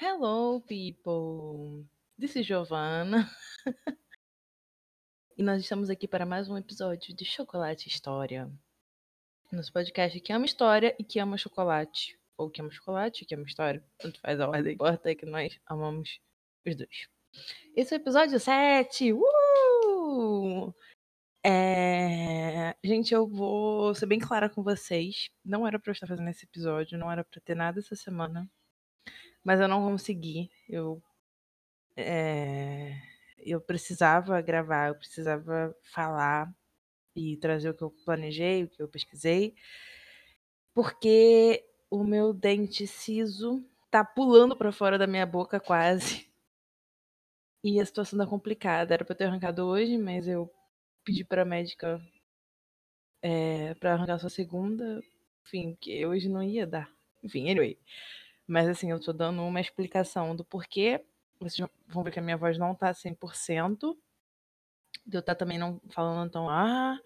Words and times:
Hello, 0.00 0.60
people! 0.60 1.84
This 2.16 2.36
is 2.36 2.46
Giovanna. 2.46 3.28
e 5.36 5.42
nós 5.42 5.60
estamos 5.60 5.90
aqui 5.90 6.06
para 6.06 6.24
mais 6.24 6.48
um 6.48 6.56
episódio 6.56 7.12
de 7.12 7.24
Chocolate 7.24 7.88
História. 7.88 8.48
Nosso 9.50 9.72
podcast 9.72 10.20
que 10.20 10.32
ama 10.32 10.46
história 10.46 10.94
e 11.00 11.02
que 11.02 11.18
ama 11.18 11.36
chocolate. 11.36 12.16
Ou 12.36 12.48
que 12.48 12.60
ama 12.60 12.70
chocolate 12.70 13.24
e 13.24 13.26
que 13.26 13.34
ama 13.34 13.42
história. 13.42 13.84
Tanto 13.98 14.20
faz 14.20 14.38
a 14.38 14.48
ordem. 14.48 14.74
Importa 14.74 15.10
é 15.10 15.16
que 15.16 15.26
nós 15.26 15.58
amamos 15.66 16.20
os 16.64 16.76
dois. 16.76 17.08
Esse 17.74 17.92
é 17.92 17.98
o 17.98 18.00
episódio 18.00 18.38
7! 18.38 19.12
Uh! 19.12 20.72
É... 21.44 22.76
Gente, 22.84 23.12
eu 23.12 23.26
vou 23.26 23.92
ser 23.96 24.06
bem 24.06 24.20
clara 24.20 24.48
com 24.48 24.62
vocês. 24.62 25.28
Não 25.44 25.66
era 25.66 25.76
pra 25.76 25.90
eu 25.90 25.92
estar 25.94 26.06
fazendo 26.06 26.30
esse 26.30 26.44
episódio, 26.44 26.96
não 26.96 27.10
era 27.10 27.24
pra 27.24 27.40
ter 27.40 27.56
nada 27.56 27.80
essa 27.80 27.96
semana 27.96 28.48
mas 29.48 29.60
eu 29.60 29.66
não 29.66 29.80
consegui. 29.82 30.50
Eu, 30.68 31.02
é, 31.96 32.92
eu 33.38 33.58
precisava 33.62 34.38
gravar, 34.42 34.88
eu 34.88 34.94
precisava 34.94 35.74
falar 35.90 36.54
e 37.16 37.34
trazer 37.38 37.70
o 37.70 37.74
que 37.74 37.82
eu 37.82 37.90
planejei, 38.04 38.64
o 38.64 38.68
que 38.68 38.82
eu 38.82 38.86
pesquisei, 38.86 39.54
porque 40.74 41.64
o 41.90 42.04
meu 42.04 42.34
dente 42.34 42.86
siso 42.86 43.64
tá 43.90 44.04
pulando 44.04 44.54
para 44.54 44.70
fora 44.70 44.98
da 44.98 45.06
minha 45.06 45.24
boca 45.24 45.58
quase. 45.58 46.28
E 47.64 47.80
a 47.80 47.84
situação 47.84 48.18
tá 48.18 48.24
complicada. 48.26 48.94
Era 48.94 49.04
para 49.04 49.16
ter 49.16 49.24
arrancado 49.24 49.66
hoje, 49.66 49.98
mas 49.98 50.28
eu 50.28 50.48
pedi 51.04 51.24
para 51.24 51.44
médica 51.44 52.00
é, 53.20 53.74
para 53.74 53.94
arrancar 53.94 54.18
só 54.20 54.28
segunda. 54.28 55.02
Enfim, 55.44 55.76
que 55.80 56.06
hoje 56.06 56.28
não 56.28 56.40
ia 56.40 56.64
dar. 56.64 56.88
Enfim, 57.22 57.50
anyway. 57.50 57.76
Mas 58.48 58.66
assim, 58.68 58.90
eu 58.90 58.98
tô 58.98 59.12
dando 59.12 59.42
uma 59.42 59.60
explicação 59.60 60.34
do 60.34 60.44
porquê. 60.44 61.04
Vocês 61.38 61.68
vão 61.86 62.02
ver 62.02 62.10
que 62.10 62.18
a 62.18 62.22
minha 62.22 62.36
voz 62.36 62.58
não 62.58 62.74
tá 62.74 62.92
100%. 62.94 63.96
De 65.06 65.18
eu 65.18 65.22
tá 65.22 65.34
também 65.34 65.58
não 65.58 65.80
falando 65.90 66.30
tão 66.30 66.48
ah. 66.48 66.98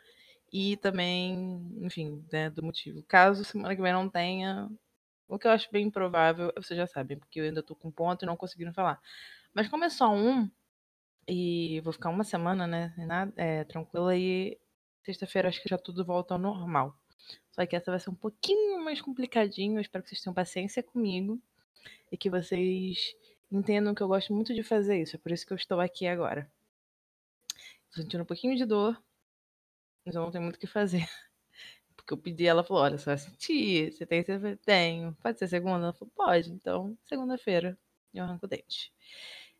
E 0.52 0.76
também, 0.78 1.60
enfim, 1.80 2.24
né, 2.32 2.50
do 2.50 2.62
motivo. 2.62 3.02
Caso 3.04 3.44
semana 3.44 3.74
que 3.74 3.82
vem 3.82 3.92
não 3.92 4.08
tenha. 4.08 4.70
O 5.28 5.38
que 5.38 5.46
eu 5.46 5.50
acho 5.50 5.70
bem 5.72 5.86
improvável, 5.86 6.52
vocês 6.56 6.76
já 6.78 6.86
sabem, 6.86 7.18
porque 7.18 7.40
eu 7.40 7.44
ainda 7.44 7.62
tô 7.62 7.74
com 7.74 7.90
ponto 7.90 8.24
e 8.24 8.26
não 8.26 8.36
conseguindo 8.36 8.72
falar. 8.74 9.00
Mas 9.54 9.68
como 9.68 9.84
é 9.84 9.88
só 9.90 10.12
um, 10.14 10.50
e 11.28 11.80
vou 11.82 11.92
ficar 11.92 12.10
uma 12.10 12.24
semana, 12.24 12.66
né? 12.66 12.94
Nada, 12.98 13.32
é, 13.36 13.64
tranquila, 13.64 14.16
e 14.16 14.58
sexta-feira 15.04 15.48
acho 15.48 15.62
que 15.62 15.68
já 15.68 15.78
tudo 15.78 16.04
volta 16.04 16.34
ao 16.34 16.40
normal. 16.40 16.96
Só 17.52 17.66
que 17.66 17.76
essa 17.76 17.90
vai 17.90 18.00
ser 18.00 18.10
um 18.10 18.14
pouquinho 18.14 18.82
mais 18.82 19.00
complicadinho. 19.00 19.76
Eu 19.76 19.80
espero 19.80 20.02
que 20.02 20.10
vocês 20.10 20.22
tenham 20.22 20.34
paciência 20.34 20.82
comigo 20.82 21.40
e 22.10 22.16
que 22.16 22.30
vocês 22.30 23.14
entendam 23.50 23.94
que 23.94 24.02
eu 24.02 24.08
gosto 24.08 24.32
muito 24.32 24.54
de 24.54 24.62
fazer 24.62 25.00
isso. 25.02 25.16
É 25.16 25.18
por 25.18 25.30
isso 25.30 25.46
que 25.46 25.52
eu 25.52 25.56
estou 25.56 25.78
aqui 25.78 26.06
agora. 26.06 26.50
Tô 27.90 28.00
sentindo 28.00 28.22
um 28.22 28.26
pouquinho 28.26 28.56
de 28.56 28.64
dor, 28.64 29.00
mas 30.04 30.14
eu 30.14 30.22
não 30.22 30.30
tenho 30.30 30.42
muito 30.42 30.56
o 30.56 30.58
que 30.58 30.66
fazer. 30.66 31.06
Porque 31.94 32.14
eu 32.14 32.18
pedi, 32.18 32.46
ela 32.46 32.64
falou: 32.64 32.82
Olha, 32.82 32.96
você 32.96 33.04
vai 33.04 33.18
sentir, 33.18 33.92
você 33.92 34.06
tem, 34.06 34.22
você 34.24 34.56
tenho. 34.56 35.14
Pode 35.22 35.38
ser 35.38 35.46
segunda? 35.46 35.84
Ela 35.84 35.92
falou: 35.92 36.12
Pode, 36.16 36.50
então, 36.50 36.96
segunda-feira 37.04 37.78
eu 38.14 38.24
arranco 38.24 38.46
o 38.46 38.48
dente. 38.48 38.92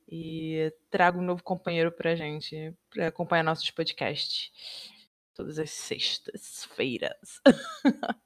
E 0.09 0.73
trago 0.91 1.21
um 1.21 1.23
novo 1.23 1.43
companheiro 1.43 1.93
pra 1.93 2.15
gente, 2.15 2.75
pra 2.91 3.09
acompanhar 3.09 3.43
nossos 3.43 3.71
podcasts 3.71 4.51
todas 5.35 5.59
as 5.59 5.71
sextas-feiras. 5.71 7.41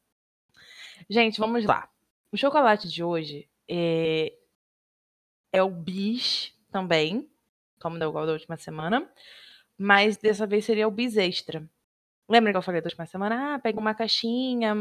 Gente, 1.08 1.38
vamos 1.38 1.64
lá. 1.64 1.88
O 2.32 2.36
chocolate 2.36 2.88
de 2.88 3.02
hoje 3.02 3.48
é, 3.68 4.32
é 5.52 5.62
o 5.62 5.70
bis 5.70 6.52
também, 6.70 7.28
como 7.80 7.98
deu 7.98 8.10
igual 8.10 8.26
da 8.26 8.32
última 8.32 8.56
semana, 8.56 9.08
mas 9.78 10.16
dessa 10.16 10.46
vez 10.46 10.64
seria 10.64 10.88
o 10.88 10.90
bis 10.90 11.16
extra. 11.16 11.68
Lembra 12.28 12.52
que 12.52 12.58
eu 12.58 12.62
falei 12.62 12.80
da 12.80 12.86
última 12.86 13.06
semana? 13.06 13.54
Ah, 13.54 13.58
pega 13.58 13.78
uma 13.78 13.94
caixinha, 13.94 14.74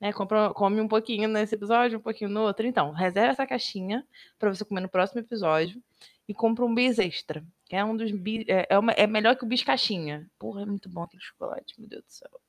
né, 0.00 0.12
compra, 0.12 0.52
come 0.54 0.80
um 0.80 0.88
pouquinho 0.88 1.28
nesse 1.28 1.54
episódio, 1.54 1.98
um 1.98 2.02
pouquinho 2.02 2.30
no 2.30 2.42
outro. 2.42 2.66
Então, 2.66 2.92
reserva 2.92 3.32
essa 3.32 3.46
caixinha 3.46 4.06
para 4.38 4.54
você 4.54 4.64
comer 4.64 4.80
no 4.80 4.88
próximo 4.88 5.20
episódio 5.20 5.82
e 6.28 6.34
compra 6.34 6.64
um 6.64 6.74
bis 6.74 6.98
extra. 6.98 7.44
É 7.70 7.84
um 7.84 7.96
dos 7.96 8.10
bis. 8.12 8.44
É, 8.48 8.66
é, 8.70 8.78
uma, 8.78 8.92
é 8.92 9.06
melhor 9.06 9.36
que 9.36 9.44
o 9.44 9.48
bis 9.48 9.62
caixinha. 9.62 10.30
Porra, 10.38 10.62
é 10.62 10.66
muito 10.66 10.88
bom 10.88 11.02
aquele 11.02 11.22
chocolate, 11.22 11.74
meu 11.78 11.88
Deus 11.88 12.04
do 12.04 12.10
céu. 12.10 12.40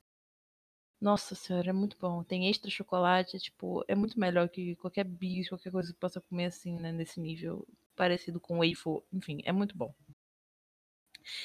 Nossa 1.00 1.34
senhora, 1.34 1.70
é 1.70 1.72
muito 1.72 1.96
bom. 1.98 2.22
Tem 2.24 2.48
extra 2.48 2.70
chocolate, 2.70 3.36
é, 3.36 3.38
tipo, 3.38 3.84
é 3.88 3.94
muito 3.94 4.18
melhor 4.18 4.48
que 4.48 4.76
qualquer 4.76 5.04
bis, 5.04 5.48
qualquer 5.48 5.70
coisa 5.70 5.92
que 5.92 5.98
possa 5.98 6.20
comer 6.20 6.46
assim, 6.46 6.78
né, 6.78 6.92
nesse 6.92 7.20
nível. 7.20 7.66
Parecido 7.96 8.40
com 8.40 8.58
waffle. 8.58 9.02
Enfim, 9.12 9.40
é 9.44 9.52
muito 9.52 9.76
bom. 9.76 9.94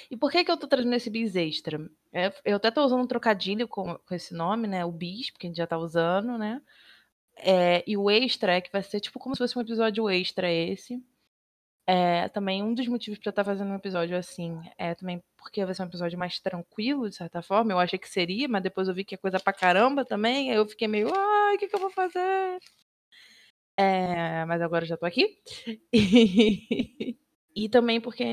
E 0.09 0.17
por 0.17 0.31
que 0.31 0.43
que 0.43 0.51
eu 0.51 0.57
tô 0.57 0.67
trazendo 0.67 0.95
esse 0.95 1.09
bis 1.09 1.35
extra? 1.35 1.79
É, 2.11 2.33
eu 2.45 2.57
até 2.57 2.71
tô 2.71 2.83
usando 2.83 3.03
um 3.03 3.07
trocadilho 3.07 3.67
com, 3.67 3.95
com 3.97 4.15
esse 4.15 4.33
nome, 4.33 4.67
né? 4.67 4.85
O 4.85 4.91
bis, 4.91 5.31
porque 5.31 5.47
a 5.47 5.49
gente 5.49 5.57
já 5.57 5.67
tá 5.67 5.77
usando, 5.77 6.37
né? 6.37 6.61
É, 7.37 7.83
e 7.87 7.95
o 7.97 8.09
extra 8.11 8.53
é 8.57 8.61
que 8.61 8.71
vai 8.71 8.83
ser 8.83 8.99
tipo 8.99 9.19
como 9.19 9.35
se 9.35 9.39
fosse 9.39 9.57
um 9.57 9.61
episódio 9.61 10.09
extra 10.09 10.51
esse. 10.51 11.01
É, 11.91 12.29
também 12.29 12.61
um 12.61 12.75
dos 12.75 12.87
motivos 12.87 13.17
para 13.17 13.29
eu 13.29 13.31
estar 13.31 13.43
tá 13.43 13.51
fazendo 13.51 13.71
um 13.71 13.75
episódio 13.75 14.15
assim 14.15 14.61
é 14.77 14.93
também 14.93 15.23
porque 15.35 15.65
vai 15.65 15.73
ser 15.73 15.81
um 15.81 15.87
episódio 15.87 16.19
mais 16.19 16.39
tranquilo, 16.39 17.09
de 17.09 17.15
certa 17.15 17.41
forma. 17.41 17.71
Eu 17.71 17.79
achei 17.79 17.97
que 17.97 18.07
seria, 18.07 18.47
mas 18.47 18.61
depois 18.61 18.87
eu 18.87 18.93
vi 18.93 19.03
que 19.03 19.15
é 19.15 19.17
coisa 19.17 19.39
pra 19.39 19.51
caramba 19.51 20.05
também. 20.05 20.51
Aí 20.51 20.57
eu 20.57 20.67
fiquei 20.69 20.87
meio, 20.87 21.07
ai, 21.11 21.55
o 21.55 21.57
que, 21.57 21.67
que 21.67 21.75
eu 21.75 21.79
vou 21.79 21.89
fazer? 21.89 22.59
É, 23.75 24.45
mas 24.45 24.61
agora 24.61 24.85
já 24.85 24.97
tô 24.97 25.05
aqui. 25.07 25.41
E, 25.91 27.17
e 27.55 27.69
também 27.69 27.99
porque 27.99 28.23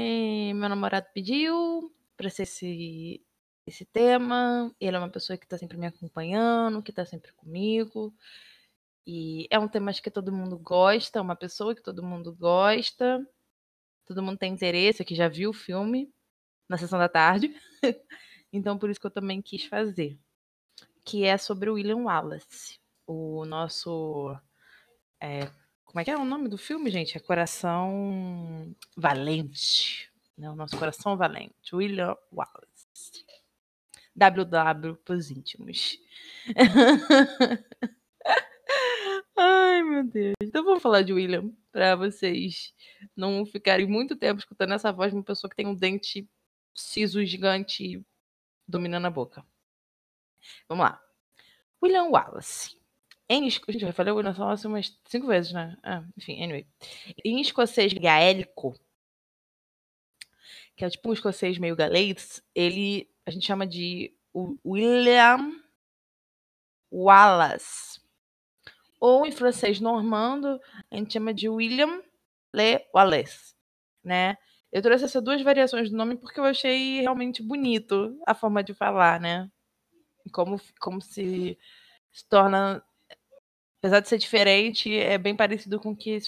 meu 0.55 0.69
namorado 0.69 1.07
pediu 1.15 1.91
pra 2.15 2.29
ser 2.29 2.43
esse, 2.43 3.25
esse 3.67 3.87
tema. 3.87 4.71
Ele 4.79 4.97
é 4.97 4.99
uma 4.99 5.09
pessoa 5.09 5.39
que 5.39 5.49
tá 5.49 5.57
sempre 5.57 5.79
me 5.79 5.87
acompanhando, 5.87 6.83
que 6.83 6.93
tá 6.93 7.07
sempre 7.07 7.33
comigo. 7.33 8.15
E 9.07 9.47
é 9.51 9.59
um 9.59 9.69
tema 9.69 9.95
que 9.95 10.11
todo 10.11 10.31
mundo 10.31 10.59
gosta, 10.59 11.23
uma 11.23 11.37
pessoa 11.37 11.75
que 11.75 11.83
todo 11.83 12.03
mundo 12.03 12.35
gosta 12.35 13.27
todo 14.07 14.23
mundo 14.23 14.39
tem 14.39 14.53
interesse, 14.53 15.05
que 15.05 15.15
já 15.15 15.29
viu 15.29 15.51
o 15.51 15.55
filme 15.55 16.13
na 16.69 16.79
sessão 16.79 16.99
da 16.99 17.09
tarde. 17.09 17.55
então, 18.53 18.79
por 18.79 18.89
isso 18.89 19.01
que 19.01 19.07
eu 19.07 19.11
também 19.11 19.43
quis 19.43 19.65
fazer. 19.65 20.19
Que 21.05 21.25
é 21.25 21.37
sobre 21.37 21.69
o 21.69 21.75
William 21.75 22.05
Wallace. 22.05 22.79
O 23.07 23.45
nosso. 23.45 24.37
É, 25.21 25.51
como 25.85 26.01
é 26.01 26.05
que 26.05 26.11
é 26.11 26.17
o 26.17 26.25
nome 26.25 26.49
do 26.49 26.59
filme, 26.59 26.91
gente? 26.91 27.17
É 27.17 27.21
Coração 27.21 28.75
Valente. 28.97 30.11
Né? 30.37 30.51
O 30.51 30.55
nosso 30.55 30.77
Coração 30.79 31.17
Valente. 31.17 31.75
William 31.75 32.17
Wallace. 32.33 33.25
WW 34.15 34.97
pros 35.05 35.31
íntimos. 35.31 35.99
Ai, 39.37 39.83
meu 39.83 40.05
Deus. 40.05 40.35
Então 40.41 40.65
vamos 40.65 40.83
falar 40.83 41.03
de 41.03 41.13
William, 41.13 41.53
para 41.71 41.95
vocês 41.95 42.73
não 43.15 43.45
ficarem 43.45 43.87
muito 43.87 44.17
tempo 44.17 44.41
escutando 44.41 44.73
essa 44.73 44.93
voz 44.93 45.11
de 45.11 45.19
uma 45.19 45.25
pessoa 45.25 45.51
que 45.51 45.57
tem 45.57 45.67
um 45.67 45.75
dente 45.75 46.29
siso 46.75 47.25
gigante 47.25 48.03
dominando 48.67 49.07
a 49.07 49.11
boca. 49.11 49.45
Vamos 50.69 50.85
lá. 50.87 51.03
William 51.83 52.05
Wallace. 52.05 52.77
Em, 53.29 53.51
gente, 53.51 53.85
eu 53.85 53.93
falei 53.93 54.13
William 54.13 54.35
Wallace 54.39 54.67
umas 54.67 54.99
cinco 55.07 55.27
vezes, 55.27 55.53
né? 55.53 55.77
Ah, 55.83 56.05
enfim, 56.17 56.43
anyway. 56.43 56.67
Em 57.25 57.41
escocês 57.41 57.93
gaélico, 57.93 58.75
que 60.77 60.85
é 60.85 60.91
tipo 60.91 61.11
um 61.11 61.13
escocês 61.13 61.59
meio 61.59 61.77
galês, 61.77 62.43
ele 62.55 63.11
a 63.27 63.31
gente 63.31 63.47
chama 63.47 63.67
de 63.67 64.15
William 64.65 65.61
Wallace 66.91 68.06
ou 69.07 69.25
em 69.25 69.31
francês 69.31 69.79
normando, 69.81 70.61
a 70.91 70.97
gente 70.97 71.13
chama 71.13 71.33
de 71.33 71.49
William 71.49 72.03
Le 72.53 72.85
Wallace, 72.93 73.55
né? 74.03 74.37
Eu 74.73 74.83
trouxe 74.83 75.05
essas 75.05 75.23
duas 75.23 75.41
variações 75.43 75.89
do 75.89 75.97
nome 75.97 76.17
porque 76.17 76.41
eu 76.41 76.45
achei 76.45 77.03
realmente 77.03 77.41
bonito 77.41 78.19
a 78.27 78.35
forma 78.35 78.65
de 78.65 78.75
falar, 78.75 79.21
né? 79.21 79.49
Como, 80.33 80.61
como 80.81 81.01
se, 81.01 81.57
se 82.11 82.29
torna, 82.29 82.85
apesar 83.79 84.01
de 84.01 84.09
ser 84.09 84.19
diferente, 84.19 84.93
é 84.93 85.17
bem 85.17 85.37
parecido 85.37 85.79
com 85.79 85.93
o 85.93 85.97
que, 85.97 86.19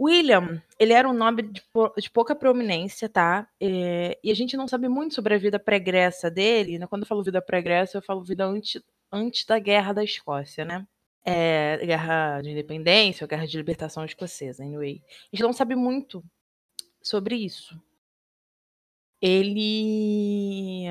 William, 0.00 0.62
ele 0.78 0.94
era 0.94 1.08
um 1.08 1.12
nome 1.12 1.42
de, 1.42 1.62
de 1.98 2.10
pouca 2.10 2.34
prominência, 2.34 3.08
tá? 3.08 3.46
É, 3.60 4.18
e 4.24 4.30
a 4.30 4.34
gente 4.34 4.56
não 4.56 4.66
sabe 4.66 4.88
muito 4.88 5.14
sobre 5.14 5.34
a 5.34 5.38
vida 5.38 5.58
pregressa 5.58 6.30
dele. 6.30 6.78
Né? 6.78 6.86
Quando 6.86 7.02
eu 7.02 7.08
falo 7.08 7.22
vida 7.22 7.42
pregressa, 7.42 7.98
eu 7.98 8.02
falo 8.02 8.24
vida 8.24 8.46
antes, 8.46 8.82
antes 9.12 9.44
da 9.44 9.58
Guerra 9.58 9.92
da 9.92 10.04
Escócia, 10.04 10.64
né? 10.64 10.86
É, 11.24 11.84
guerra 11.84 12.40
de 12.40 12.50
independência 12.50 13.24
ou 13.24 13.28
guerra 13.28 13.46
de 13.46 13.56
libertação 13.56 14.04
escocesa, 14.04 14.64
anyway. 14.64 15.02
A 15.08 15.36
gente 15.36 15.42
não 15.42 15.52
sabe 15.52 15.74
muito 15.74 16.24
sobre 17.02 17.36
isso. 17.36 17.80
Ele 19.20 20.86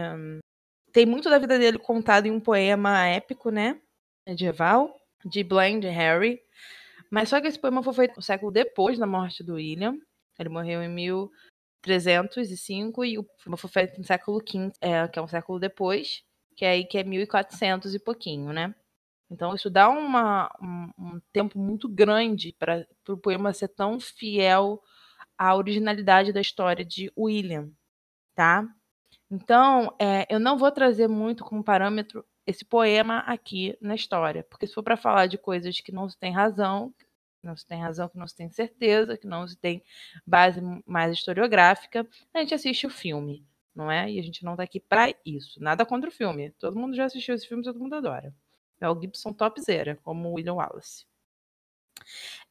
tem 0.91 1.05
muito 1.05 1.29
da 1.29 1.39
vida 1.39 1.57
dele 1.57 1.79
contado 1.79 2.27
em 2.27 2.31
um 2.31 2.39
poema 2.39 3.07
épico, 3.07 3.49
né? 3.49 3.81
Medieval, 4.27 4.95
de 5.25 5.43
Blind 5.43 5.83
Harry, 5.85 6.39
mas 7.09 7.29
só 7.29 7.41
que 7.41 7.47
esse 7.47 7.59
poema 7.59 7.81
foi 7.81 7.93
feito 7.93 8.19
um 8.19 8.21
século 8.21 8.51
depois 8.51 8.99
da 8.99 9.07
morte 9.07 9.43
do 9.43 9.55
William. 9.55 9.97
Ele 10.37 10.49
morreu 10.49 10.83
em 10.83 10.89
1305 10.89 13.03
e 13.03 13.17
o 13.17 13.23
poema 13.23 13.57
foi 13.57 13.69
feito 13.69 13.97
no 13.97 14.05
século 14.05 14.39
V, 14.39 14.71
é, 14.79 15.07
que 15.07 15.17
é 15.17 15.21
um 15.21 15.27
século 15.27 15.59
depois, 15.59 16.23
que 16.55 16.63
é 16.63 16.69
aí 16.69 16.85
que 16.85 16.97
é 16.97 17.03
1400 17.03 17.95
e 17.95 17.99
pouquinho, 17.99 18.53
né? 18.53 18.73
Então 19.29 19.53
isso 19.53 19.69
dá 19.69 19.89
uma, 19.89 20.51
um, 20.61 20.91
um 20.97 21.21
tempo 21.31 21.59
muito 21.59 21.87
grande 21.87 22.55
para 22.57 22.85
o 23.07 23.17
poema 23.17 23.53
ser 23.53 23.67
tão 23.69 23.99
fiel 23.99 24.81
à 25.37 25.55
originalidade 25.55 26.33
da 26.33 26.41
história 26.41 26.83
de 26.83 27.11
William, 27.17 27.71
tá? 28.35 28.67
Então, 29.31 29.95
é, 29.99 30.25
eu 30.29 30.39
não 30.39 30.57
vou 30.57 30.71
trazer 30.71 31.07
muito 31.07 31.43
como 31.43 31.63
parâmetro 31.63 32.25
esse 32.45 32.65
poema 32.65 33.19
aqui 33.19 33.77
na 33.79 33.93
história, 33.95 34.43
porque 34.49 34.65
se 34.65 34.73
for 34.73 34.83
para 34.83 34.97
falar 34.97 35.27
de 35.27 35.37
coisas 35.37 35.79
que 35.79 35.91
não 35.91 36.09
se 36.09 36.17
tem 36.17 36.33
razão, 36.33 36.93
não 37.43 37.55
se 37.55 37.65
tem 37.65 37.79
razão, 37.79 38.09
que 38.09 38.17
não 38.17 38.27
se 38.27 38.35
tem 38.35 38.49
certeza, 38.49 39.17
que 39.17 39.27
não 39.27 39.47
se 39.47 39.55
tem 39.55 39.83
base 40.25 40.59
mais 40.85 41.13
historiográfica, 41.13 42.07
a 42.33 42.39
gente 42.39 42.53
assiste 42.55 42.87
o 42.87 42.89
filme, 42.89 43.45
não 43.73 43.91
é? 43.91 44.11
E 44.11 44.19
a 44.19 44.23
gente 44.23 44.43
não 44.43 44.55
tá 44.55 44.63
aqui 44.63 44.79
para 44.79 45.13
isso. 45.25 45.61
Nada 45.61 45.85
contra 45.85 46.09
o 46.09 46.13
filme. 46.13 46.51
Todo 46.59 46.77
mundo 46.77 46.95
já 46.95 47.05
assistiu 47.05 47.35
esse 47.35 47.47
filme, 47.47 47.63
todo 47.63 47.79
mundo 47.79 47.95
adora. 47.95 48.33
O 48.87 48.99
Gibson 48.99 49.33
topzera, 49.33 49.97
como 50.03 50.33
William 50.33 50.55
Wallace. 50.55 51.05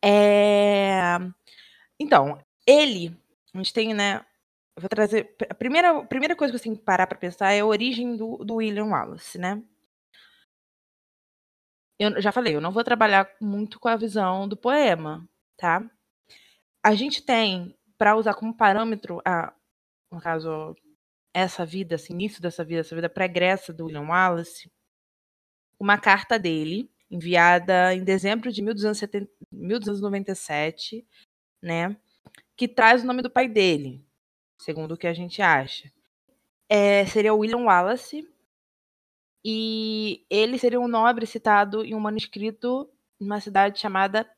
É... 0.05 1.19
Então, 1.99 2.39
ele, 2.67 3.17
a 3.55 3.59
gente 3.59 3.73
tem, 3.73 3.95
né? 3.95 4.25
Vou 4.79 4.89
trazer. 4.89 5.35
A 5.49 5.55
primeira, 5.55 5.99
a 5.99 6.05
primeira 6.05 6.37
coisa 6.37 6.53
que 6.53 6.59
você 6.59 6.65
tem 6.65 6.77
que 6.77 6.83
parar 6.83 7.07
para 7.07 7.19
pensar 7.19 7.53
é 7.53 7.61
a 7.61 7.67
origem 7.67 8.17
do, 8.17 8.39
do 8.39 8.57
William 8.57 8.87
Wallace, 8.87 9.39
né? 9.39 9.63
eu 11.99 12.21
já 12.23 12.31
falei, 12.31 12.55
eu 12.55 12.61
não 12.61 12.71
vou 12.71 12.85
trabalhar 12.85 13.29
muito 13.41 13.81
com 13.81 13.89
a 13.89 13.97
visão 13.97 14.47
do 14.47 14.57
poema, 14.57 15.29
tá? 15.57 15.85
A 16.83 16.95
gente 16.95 17.23
tem, 17.23 17.77
para 17.99 18.17
usar 18.17 18.35
como 18.35 18.57
parâmetro, 18.57 19.21
a, 19.25 19.53
no 20.11 20.21
caso, 20.21 20.77
essa 21.35 21.67
vida, 21.67 21.97
esse 21.97 22.13
início 22.13 22.41
dessa 22.41 22.65
vida, 22.65 22.81
essa 22.81 22.95
vida 22.95 23.09
pregressa 23.09 23.73
do 23.73 23.87
William 23.87 24.07
Wallace, 24.07 24.71
uma 25.79 25.99
carta 25.99 26.39
dele, 26.39 26.91
enviada 27.11 27.95
em 27.95 28.05
dezembro 28.05 28.53
de 28.53 28.63
1270, 28.63 29.31
1297, 29.53 31.07
né? 31.63 31.97
Que 32.57 32.69
traz 32.69 33.03
o 33.03 33.07
nome 33.07 33.23
do 33.23 33.31
pai 33.31 33.49
dele, 33.49 34.05
segundo 34.59 34.93
o 34.93 34.97
que 34.97 35.07
a 35.07 35.15
gente 35.15 35.41
acha. 35.41 35.91
É, 36.69 37.07
seria 37.07 37.35
William 37.35 37.65
Wallace, 37.65 38.29
e 39.45 40.27
ele 40.29 40.59
seria 40.59 40.81
um 40.81 40.89
nobre 40.89 41.25
citado 41.27 41.85
em 41.85 41.95
um 41.95 42.01
manuscrito 42.01 42.91
numa 43.19 43.41
cidade 43.41 43.79
chamada 43.79 44.29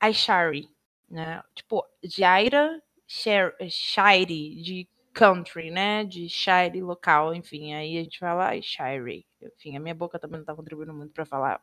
Aishari, 0.00 0.68
né? 1.08 1.42
Tipo, 1.54 1.84
Jaira 2.02 2.82
Shire, 3.06 4.62
de 4.62 4.88
country, 5.16 5.70
né? 5.70 6.04
De 6.04 6.28
shire 6.28 6.82
local, 6.82 7.34
enfim. 7.34 7.72
Aí 7.72 7.96
a 7.96 8.02
gente 8.02 8.18
fala 8.18 8.48
Aishari. 8.48 9.26
Enfim, 9.42 9.76
a 9.76 9.80
minha 9.80 9.94
boca 9.94 10.18
também 10.18 10.38
não 10.38 10.44
tá 10.44 10.54
contribuindo 10.54 10.92
muito 10.92 11.12
para 11.14 11.24
falar 11.24 11.60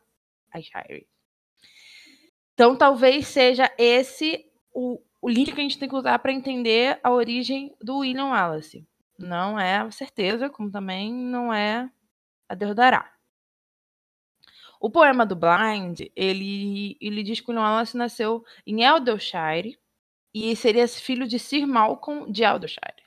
Aishari. 0.52 1.06
Então, 2.52 2.76
talvez 2.76 3.28
seja 3.28 3.72
esse 3.78 4.44
o, 4.72 5.00
o 5.22 5.28
link 5.28 5.52
que 5.52 5.60
a 5.60 5.62
gente 5.62 5.78
tem 5.78 5.88
que 5.88 5.94
usar 5.94 6.18
para 6.18 6.32
entender 6.32 6.98
a 7.02 7.12
origem 7.12 7.74
do 7.80 7.98
William 7.98 8.26
Wallace. 8.26 8.86
Não 9.16 9.58
é 9.58 9.88
certeza, 9.92 10.50
como 10.50 10.70
também 10.70 11.12
não 11.12 11.52
é 11.52 11.88
a 12.48 12.54
Deus. 12.54 12.74
O 14.80 14.90
poema 14.90 15.24
do 15.24 15.36
Blind, 15.36 16.00
ele, 16.16 16.96
ele 17.00 17.22
diz 17.22 17.40
que 17.40 17.50
o 17.50 17.54
Wallace 17.54 17.96
nasceu 17.96 18.44
em 18.66 18.82
Eldershire 18.82 19.78
e 20.34 20.56
seria 20.56 20.88
filho 20.88 21.28
de 21.28 21.38
Sir 21.38 21.66
Malcolm 21.66 22.30
de 22.30 22.42
Eldershire. 22.42 23.03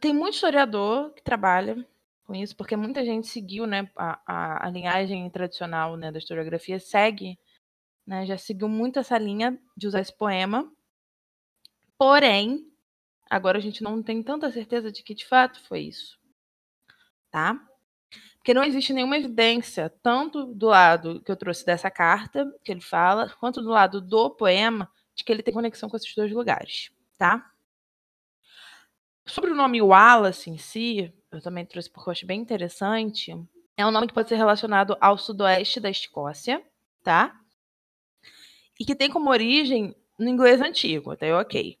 Tem 0.00 0.14
muito 0.14 0.34
historiador 0.34 1.12
que 1.12 1.22
trabalha 1.22 1.86
com 2.24 2.34
isso, 2.34 2.56
porque 2.56 2.74
muita 2.74 3.04
gente 3.04 3.26
seguiu 3.26 3.66
né, 3.66 3.90
a, 3.94 4.20
a, 4.26 4.66
a 4.66 4.70
linhagem 4.70 5.28
tradicional 5.28 5.96
né, 5.96 6.10
da 6.10 6.18
historiografia, 6.18 6.80
segue, 6.80 7.38
né, 8.06 8.24
já 8.24 8.38
seguiu 8.38 8.68
muito 8.68 8.98
essa 8.98 9.18
linha 9.18 9.60
de 9.76 9.86
usar 9.86 10.00
esse 10.00 10.16
poema. 10.16 10.72
Porém, 11.98 12.66
agora 13.28 13.58
a 13.58 13.60
gente 13.60 13.82
não 13.82 14.02
tem 14.02 14.22
tanta 14.22 14.50
certeza 14.50 14.90
de 14.90 15.02
que 15.02 15.14
de 15.14 15.26
fato 15.26 15.60
foi 15.64 15.80
isso. 15.80 16.18
Tá? 17.30 17.60
Porque 18.36 18.54
não 18.54 18.64
existe 18.64 18.94
nenhuma 18.94 19.18
evidência, 19.18 19.90
tanto 20.02 20.46
do 20.46 20.68
lado 20.68 21.20
que 21.22 21.30
eu 21.30 21.36
trouxe 21.36 21.66
dessa 21.66 21.90
carta, 21.90 22.50
que 22.64 22.72
ele 22.72 22.80
fala, 22.80 23.28
quanto 23.38 23.60
do 23.60 23.68
lado 23.68 24.00
do 24.00 24.30
poema, 24.30 24.90
de 25.14 25.22
que 25.22 25.30
ele 25.30 25.42
tem 25.42 25.52
conexão 25.52 25.90
com 25.90 25.96
esses 25.96 26.14
dois 26.14 26.32
lugares, 26.32 26.90
tá? 27.18 27.49
Sobre 29.26 29.50
o 29.50 29.54
nome 29.54 29.80
Wallace 29.80 30.50
em 30.50 30.58
si, 30.58 31.12
eu 31.30 31.40
também 31.40 31.64
trouxe 31.64 31.88
porque 31.90 32.08
eu 32.08 32.12
acho 32.12 32.26
bem 32.26 32.40
interessante. 32.40 33.32
É 33.76 33.86
um 33.86 33.90
nome 33.90 34.08
que 34.08 34.14
pode 34.14 34.28
ser 34.28 34.36
relacionado 34.36 34.96
ao 35.00 35.16
sudoeste 35.16 35.80
da 35.80 35.88
Escócia, 35.90 36.62
tá? 37.02 37.40
E 38.78 38.84
que 38.84 38.94
tem 38.94 39.10
como 39.10 39.30
origem 39.30 39.94
no 40.18 40.28
inglês 40.28 40.60
antigo, 40.60 41.12
até 41.12 41.34
ok. 41.34 41.78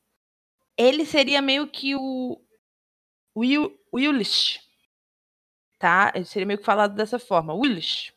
Ele 0.76 1.04
seria 1.04 1.42
meio 1.42 1.66
que 1.66 1.94
o 1.94 2.40
Will, 3.36 3.78
Willish, 3.92 4.60
tá? 5.78 6.12
Seria 6.24 6.46
meio 6.46 6.58
que 6.58 6.64
falado 6.64 6.94
dessa 6.94 7.18
forma, 7.18 7.54
Willis, 7.54 8.12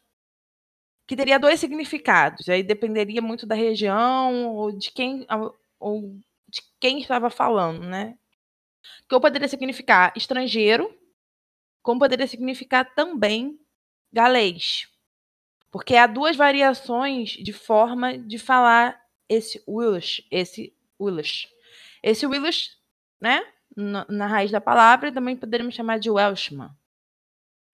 que 1.08 1.16
teria 1.16 1.40
dois 1.40 1.60
significados. 1.60 2.48
Aí 2.48 2.64
dependeria 2.64 3.22
muito 3.22 3.46
da 3.46 3.56
região 3.56 4.56
ou 4.56 4.72
de 4.72 4.92
quem 4.92 5.26
ou 5.80 6.18
de 6.48 6.62
quem 6.80 7.00
estava 7.00 7.30
falando, 7.30 7.84
né? 7.84 8.18
Que 9.08 9.20
poderia 9.20 9.48
significar 9.48 10.14
estrangeiro, 10.16 10.94
como 11.82 12.00
poderia 12.00 12.28
significar 12.28 12.94
também 12.96 13.60
galês. 14.12 14.88
Porque 15.72 15.96
há 15.96 16.08
duas 16.08 16.36
variações 16.36 17.32
de 17.32 17.52
forma 17.52 18.18
de 18.18 18.38
falar 18.38 19.02
esse 19.28 19.64
Willis, 19.68 20.22
esse 20.30 20.76
Willis. 21.00 21.48
Esse 22.02 22.26
Willis, 22.26 22.78
né? 23.20 23.42
Na, 23.76 24.06
na 24.08 24.28
raiz 24.28 24.52
da 24.52 24.62
palavra, 24.62 25.12
também 25.12 25.36
poderíamos 25.36 25.74
chamar 25.74 25.98
de 25.98 26.12
Welshman. 26.12 26.70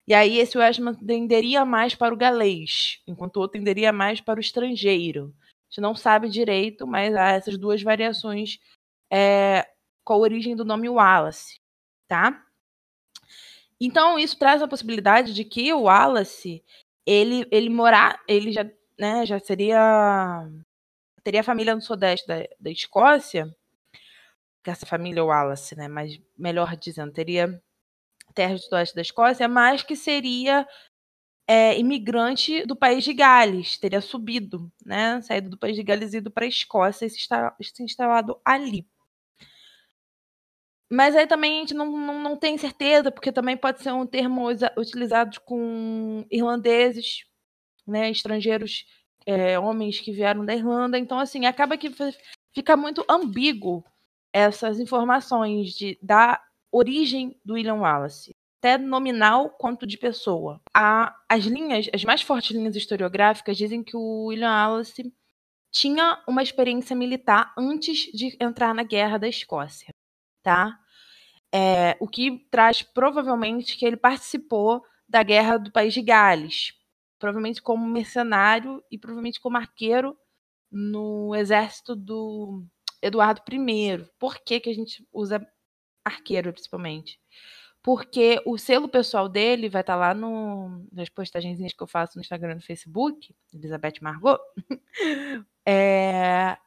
E 0.09 0.13
aí 0.15 0.39
esse 0.39 0.57
Westman 0.57 0.95
tenderia 0.95 1.63
mais 1.63 1.93
para 1.93 2.11
o 2.11 2.17
galês, 2.17 2.99
enquanto 3.05 3.37
o 3.37 3.41
outro 3.41 3.59
tenderia 3.59 3.93
mais 3.93 4.19
para 4.19 4.39
o 4.39 4.41
estrangeiro. 4.41 5.31
A 5.37 5.69
gente 5.69 5.81
não 5.81 5.93
sabe 5.93 6.27
direito, 6.27 6.87
mas 6.87 7.15
há 7.15 7.33
essas 7.33 7.59
duas 7.59 7.83
variações 7.83 8.57
é, 9.11 9.69
com 10.09 10.13
a 10.13 10.17
origem 10.17 10.55
do 10.55 10.65
nome 10.65 10.89
Wallace, 10.89 11.59
tá? 12.07 12.43
Então 13.79 14.17
isso 14.17 14.39
traz 14.39 14.59
a 14.59 14.67
possibilidade 14.67 15.35
de 15.35 15.45
que 15.45 15.71
o 15.71 15.83
Wallace 15.83 16.63
ele 17.05 17.47
ele 17.51 17.69
morar, 17.69 18.19
ele 18.27 18.51
já, 18.51 18.67
né, 18.97 19.23
já 19.23 19.39
seria 19.39 20.49
teria 21.23 21.43
família 21.43 21.75
no 21.75 21.81
sudeste 21.81 22.25
da, 22.25 22.37
da 22.59 22.71
Escócia, 22.71 23.55
que 24.63 24.71
essa 24.71 24.87
família 24.87 25.23
Wallace, 25.23 25.75
né, 25.75 25.87
mas 25.87 26.19
melhor 26.35 26.75
dizendo, 26.75 27.13
teria 27.13 27.61
terras 28.33 28.67
do 28.67 28.75
oeste 28.75 28.95
da 28.95 29.03
Escócia, 29.03 29.47
mas 29.47 29.83
que 29.83 29.95
seria 29.95 30.67
é, 31.47 31.77
imigrante 31.79 32.65
do 32.65 32.75
país 32.75 33.03
de 33.03 33.13
Gales, 33.13 33.77
teria 33.77 34.01
subido, 34.01 34.71
né, 34.83 35.21
saído 35.21 35.51
do 35.51 35.57
país 35.57 35.75
de 35.75 35.83
Gales 35.83 36.15
e 36.15 36.17
ido 36.17 36.31
para 36.31 36.45
a 36.45 36.49
Escócia 36.49 37.05
e 37.05 37.09
se 37.11 37.83
instalado 37.83 38.41
ali. 38.43 38.87
Mas 40.91 41.15
aí 41.15 41.27
também 41.27 41.57
a 41.57 41.59
gente 41.59 41.73
não, 41.73 41.85
não, 41.85 42.19
não 42.19 42.35
tem 42.35 42.57
certeza, 42.57 43.11
porque 43.11 43.31
também 43.31 43.55
pode 43.55 43.81
ser 43.81 43.91
um 43.91 44.07
termo 44.07 44.47
utilizado 44.75 45.39
com 45.41 46.25
irlandeses, 46.31 47.25
né, 47.85 48.09
estrangeiros, 48.09 48.85
é, 49.25 49.59
homens 49.59 49.99
que 49.99 50.11
vieram 50.11 50.43
da 50.43 50.55
Irlanda. 50.55 50.97
Então, 50.97 51.19
assim, 51.19 51.45
acaba 51.45 51.77
que 51.77 51.91
fica 52.53 52.75
muito 52.75 53.05
ambíguo 53.07 53.83
essas 54.33 54.79
informações 54.79 55.73
de, 55.73 55.97
da 56.01 56.41
origem 56.71 57.35
do 57.43 57.53
William 57.53 57.75
Wallace, 57.75 58.35
até 58.59 58.77
nominal 58.77 59.49
quanto 59.51 59.85
de 59.85 59.97
pessoa. 59.97 60.59
A, 60.73 61.15
as 61.27 61.43
linhas, 61.45 61.87
as 61.93 62.03
mais 62.03 62.21
fortes 62.21 62.51
linhas 62.55 62.75
historiográficas 62.75 63.57
dizem 63.57 63.83
que 63.83 63.95
o 63.95 64.25
William 64.25 64.49
Wallace 64.49 65.13
tinha 65.71 66.21
uma 66.27 66.41
experiência 66.41 66.95
militar 66.95 67.53
antes 67.57 68.11
de 68.11 68.35
entrar 68.39 68.73
na 68.73 68.83
Guerra 68.83 69.17
da 69.19 69.27
Escócia, 69.27 69.89
tá? 70.49 70.79
É, 71.53 71.95
o 71.99 72.07
que 72.07 72.47
traz 72.49 72.81
provavelmente 72.81 73.77
que 73.77 73.85
ele 73.85 73.97
participou 73.97 74.83
da 75.07 75.21
Guerra 75.21 75.57
do 75.57 75.71
País 75.71 75.93
de 75.93 76.01
Gales, 76.01 76.73
provavelmente 77.19 77.61
como 77.61 77.85
mercenário 77.85 78.83
e 78.91 78.97
provavelmente 78.97 79.39
como 79.39 79.57
arqueiro 79.57 80.17
no 80.71 81.35
exército 81.35 81.95
do 81.95 82.65
Eduardo 82.99 83.41
I. 83.47 84.03
Por 84.17 84.39
que, 84.39 84.59
que 84.59 84.71
a 84.71 84.73
gente 84.73 85.07
usa 85.13 85.45
arqueiro, 86.03 86.51
principalmente? 86.51 87.19
Porque 87.83 88.41
o 88.43 88.57
selo 88.57 88.89
pessoal 88.89 89.29
dele 89.29 89.69
vai 89.69 89.81
estar 89.81 89.93
tá 89.93 89.99
lá 89.99 90.13
no, 90.15 90.87
nas 90.91 91.09
postagens 91.09 91.73
que 91.73 91.83
eu 91.83 91.87
faço 91.87 92.17
no 92.17 92.21
Instagram 92.21 92.53
e 92.53 92.55
no 92.55 92.61
Facebook, 92.61 93.35
Elizabeth 93.53 93.99
Margot, 94.01 94.39
é, 95.65 96.57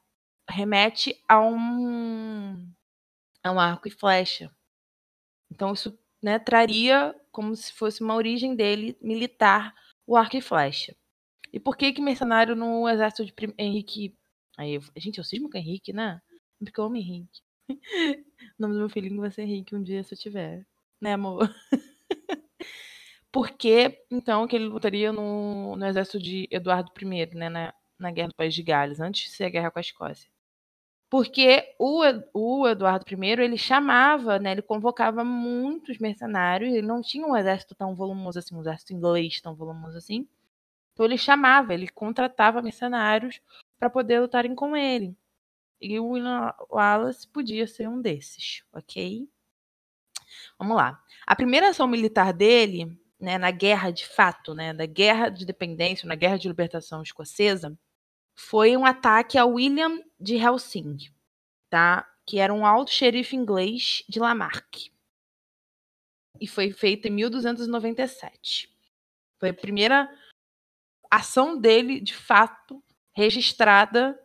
remete 0.48 1.16
a 1.28 1.40
um, 1.40 2.72
a 3.42 3.50
um 3.50 3.58
arco 3.60 3.88
e 3.88 3.90
flecha. 3.90 4.50
Então, 5.50 5.72
isso 5.72 5.98
né, 6.22 6.38
traria 6.38 7.14
como 7.30 7.54
se 7.56 7.72
fosse 7.72 8.02
uma 8.02 8.14
origem 8.14 8.54
dele 8.54 8.96
militar 9.00 9.74
o 10.06 10.16
arco 10.16 10.36
e 10.36 10.40
flecha. 10.40 10.94
E 11.52 11.60
por 11.60 11.76
que 11.76 11.92
que 11.92 12.00
mercenário 12.00 12.56
no 12.56 12.88
exército 12.88 13.24
de 13.24 13.34
Henrique... 13.58 14.16
Aí, 14.56 14.78
gente, 14.96 15.18
eu 15.18 15.24
cismo 15.24 15.50
com 15.50 15.58
Henrique, 15.58 15.92
né? 15.92 16.20
Porque 16.58 16.78
eu 16.78 16.84
amo 16.84 16.96
Henrique. 16.96 17.40
o 17.68 18.24
nome 18.58 18.74
do 18.74 18.80
meu 18.80 18.88
filhinho 18.88 19.20
vai 19.20 19.30
ser 19.30 19.42
Henrique 19.42 19.74
um 19.74 19.82
dia 19.82 20.02
se 20.02 20.14
eu 20.14 20.18
tiver. 20.18 20.66
Né, 21.00 21.14
amor? 21.14 21.52
por 23.32 23.50
que, 23.50 24.04
então, 24.10 24.46
que 24.46 24.56
ele 24.56 24.66
lutaria 24.66 25.12
no, 25.12 25.76
no 25.76 25.86
exército 25.86 26.18
de 26.18 26.48
Eduardo 26.50 26.92
I, 27.00 27.34
né? 27.34 27.48
Na, 27.48 27.74
na 27.98 28.10
Guerra 28.10 28.28
do 28.28 28.34
País 28.34 28.54
de 28.54 28.62
Gales, 28.62 29.00
antes 29.00 29.24
de 29.24 29.30
ser 29.30 29.44
a 29.44 29.48
guerra 29.48 29.70
com 29.70 29.78
a 29.78 29.82
Escócia 29.82 30.31
porque 31.12 31.74
o, 31.78 32.00
o 32.32 32.66
Eduardo 32.66 33.04
I 33.06 33.32
ele 33.32 33.58
chamava, 33.58 34.38
né, 34.38 34.52
ele 34.52 34.62
convocava 34.62 35.22
muitos 35.22 35.98
mercenários, 35.98 36.72
ele 36.72 36.86
não 36.86 37.02
tinha 37.02 37.26
um 37.26 37.36
exército 37.36 37.74
tão 37.74 37.94
volumoso 37.94 38.38
assim, 38.38 38.54
um 38.54 38.62
exército 38.62 38.94
inglês 38.94 39.38
tão 39.38 39.54
volumoso 39.54 39.98
assim. 39.98 40.26
Então 40.94 41.04
ele 41.04 41.18
chamava, 41.18 41.74
ele 41.74 41.86
contratava 41.86 42.62
mercenários 42.62 43.42
para 43.78 43.90
poder 43.90 44.20
lutarem 44.20 44.54
com 44.54 44.74
ele. 44.74 45.14
E 45.78 46.00
o 46.00 46.12
William 46.12 46.50
Wallace 46.70 47.28
podia 47.28 47.66
ser 47.66 47.90
um 47.90 48.00
desses, 48.00 48.64
ok? 48.72 49.28
Vamos 50.58 50.74
lá. 50.78 50.98
A 51.26 51.36
primeira 51.36 51.68
ação 51.68 51.86
militar 51.86 52.32
dele, 52.32 52.98
né, 53.20 53.36
na 53.36 53.50
guerra 53.50 53.90
de 53.90 54.06
fato, 54.06 54.54
né, 54.54 54.72
guerra 54.86 55.28
de 55.28 55.44
dependência, 55.44 56.08
na 56.08 56.14
guerra 56.14 56.38
de 56.38 56.48
libertação 56.48 57.02
escocesa, 57.02 57.78
foi 58.34 58.76
um 58.78 58.86
ataque 58.86 59.36
a 59.36 59.44
William 59.44 60.00
de 60.22 60.36
Helsing, 60.36 60.96
tá? 61.68 62.08
que 62.24 62.38
era 62.38 62.54
um 62.54 62.64
alto 62.64 62.90
xerife 62.90 63.34
inglês 63.34 64.04
de 64.08 64.20
Lamarck. 64.20 64.90
E 66.40 66.46
foi 66.46 66.70
feito 66.72 67.08
em 67.08 67.10
1297. 67.10 68.70
Foi 69.38 69.50
a 69.50 69.54
primeira 69.54 70.08
ação 71.10 71.58
dele, 71.58 72.00
de 72.00 72.14
fato, 72.14 72.82
registrada, 73.14 74.18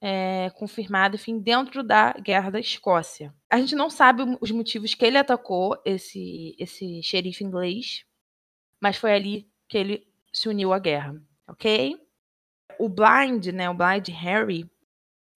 é, 0.00 0.50
confirmada, 0.50 1.16
enfim, 1.16 1.38
dentro 1.38 1.82
da 1.82 2.12
Guerra 2.12 2.50
da 2.50 2.60
Escócia. 2.60 3.34
A 3.50 3.58
gente 3.58 3.74
não 3.74 3.90
sabe 3.90 4.22
os 4.40 4.50
motivos 4.50 4.94
que 4.94 5.04
ele 5.04 5.18
atacou 5.18 5.80
esse, 5.84 6.54
esse 6.58 7.02
xerife 7.02 7.44
inglês, 7.44 8.04
mas 8.80 8.96
foi 8.96 9.12
ali 9.12 9.50
que 9.68 9.76
ele 9.76 10.08
se 10.32 10.48
uniu 10.48 10.72
à 10.72 10.78
guerra, 10.78 11.20
ok? 11.48 12.06
o 12.78 12.88
Blind, 12.88 13.46
né, 13.48 13.68
o 13.68 13.74
Blind 13.74 14.08
Harry, 14.08 14.70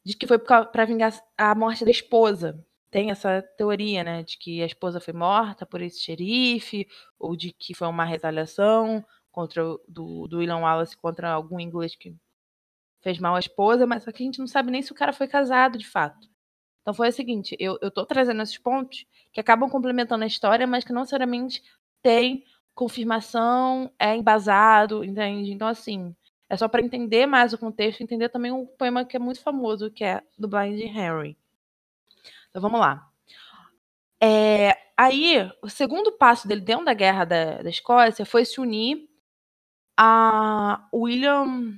diz 0.09 0.15
que 0.15 0.27
foi 0.27 0.39
para 0.39 0.85
vingar 0.85 1.13
a 1.37 1.53
morte 1.53 1.85
da 1.85 1.91
esposa. 1.91 2.65
Tem 2.89 3.11
essa 3.11 3.43
teoria, 3.55 4.03
né, 4.03 4.23
de 4.23 4.37
que 4.37 4.63
a 4.63 4.65
esposa 4.65 4.99
foi 4.99 5.13
morta 5.13 5.65
por 5.65 5.81
esse 5.81 5.99
xerife, 5.99 6.87
ou 7.19 7.35
de 7.35 7.51
que 7.53 7.75
foi 7.75 7.87
uma 7.87 8.03
retaliação 8.03 9.05
contra 9.31 9.63
do, 9.87 10.27
do 10.27 10.39
William 10.39 10.57
Wallace 10.57 10.97
contra 10.97 11.31
algum 11.31 11.59
inglês 11.59 11.95
que 11.95 12.15
fez 13.01 13.19
mal 13.19 13.35
à 13.35 13.39
esposa, 13.39 13.85
mas 13.85 14.03
só 14.03 14.11
que 14.11 14.23
a 14.23 14.25
gente 14.25 14.39
não 14.39 14.47
sabe 14.47 14.71
nem 14.71 14.81
se 14.81 14.91
o 14.91 14.95
cara 14.95 15.13
foi 15.13 15.27
casado 15.27 15.77
de 15.77 15.87
fato. 15.87 16.27
Então 16.81 16.93
foi 16.93 17.09
o 17.09 17.13
seguinte, 17.13 17.55
eu, 17.59 17.77
eu 17.81 17.91
tô 17.91 18.03
trazendo 18.05 18.41
esses 18.41 18.57
pontos 18.57 19.05
que 19.31 19.39
acabam 19.39 19.69
complementando 19.69 20.23
a 20.23 20.27
história, 20.27 20.65
mas 20.65 20.83
que 20.83 20.91
não 20.91 21.01
necessariamente 21.01 21.61
tem 22.01 22.43
confirmação, 22.73 23.91
é 23.99 24.15
embasado, 24.15 25.03
entende? 25.03 25.51
Então, 25.51 25.67
assim, 25.67 26.15
é 26.50 26.58
só 26.58 26.68
para 26.68 26.82
entender 26.82 27.27
mais 27.27 27.53
o 27.53 27.58
contexto, 27.58 28.01
entender 28.01 28.29
também 28.29 28.51
um 28.51 28.65
poema 28.65 29.06
que 29.06 29.15
é 29.15 29.20
muito 29.20 29.39
famoso, 29.39 29.91
que 29.91 30.03
é 30.03 30.24
do 30.38 30.48
Blind 30.48 30.82
Henry. 30.82 31.38
Então 32.50 32.62
vamos 32.62 32.79
lá. 32.79 33.08
É, 34.20 34.75
aí, 34.98 35.50
o 35.62 35.70
segundo 35.70 36.12
passo 36.12 36.48
dele 36.48 36.62
dentro 36.62 36.86
da 36.86 36.94
guerra 36.94 37.24
da, 37.24 37.62
da 37.62 37.70
Escócia 37.70 38.25
foi 38.25 38.44
se 38.44 38.60
unir 38.60 39.08
a 39.96 40.88
William 40.91 41.77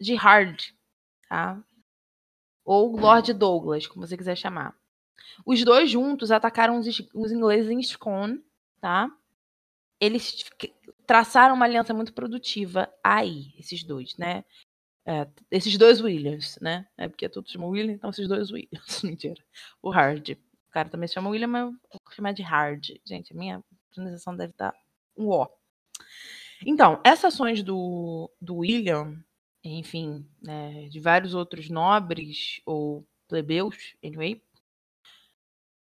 de 0.00 0.14
Hard, 0.14 0.62
tá? 1.28 1.62
Ou 2.64 2.96
Lord 2.96 3.32
Douglas, 3.34 3.86
como 3.86 4.06
você 4.06 4.16
quiser 4.16 4.36
chamar. 4.36 4.74
Os 5.44 5.62
dois 5.64 5.90
juntos 5.90 6.30
atacaram 6.30 6.78
os, 6.78 6.86
os 7.12 7.32
ingleses 7.32 7.70
em 7.70 7.82
Scone, 7.82 8.42
tá? 8.80 9.10
Eles 10.00 10.44
traçaram 11.06 11.54
uma 11.54 11.64
aliança 11.64 11.92
muito 11.94 12.12
produtiva 12.12 12.92
aí, 13.02 13.54
esses 13.58 13.82
dois, 13.84 14.16
né? 14.16 14.44
É, 15.06 15.26
esses 15.50 15.76
dois 15.76 16.00
Williams, 16.00 16.58
né? 16.60 16.86
É 16.96 17.08
porque 17.08 17.28
todos 17.28 17.50
chamam 17.52 17.68
William, 17.68 17.92
então 17.92 18.10
esses 18.10 18.26
dois 18.26 18.50
Williams. 18.50 19.02
Mentira. 19.04 19.42
O 19.82 19.90
Hard. 19.90 20.30
O 20.30 20.70
cara 20.70 20.88
também 20.88 21.06
se 21.06 21.14
chama 21.14 21.30
William, 21.30 21.48
mas 21.48 21.62
eu 21.62 21.70
vou 21.90 22.12
chamar 22.12 22.32
de 22.32 22.42
Hard. 22.42 22.90
Gente, 23.06 23.32
a 23.32 23.36
minha 23.36 23.62
pronunciação 23.92 24.36
deve 24.36 24.52
estar 24.52 24.74
um 25.16 25.28
O. 25.28 25.48
Então, 26.66 27.00
essas 27.04 27.34
ações 27.34 27.62
do, 27.62 28.30
do 28.40 28.56
William, 28.56 29.22
enfim, 29.62 30.26
né, 30.42 30.88
de 30.88 31.00
vários 31.00 31.34
outros 31.34 31.68
nobres 31.68 32.60
ou 32.64 33.06
plebeus, 33.28 33.94
anyway, 34.02 34.42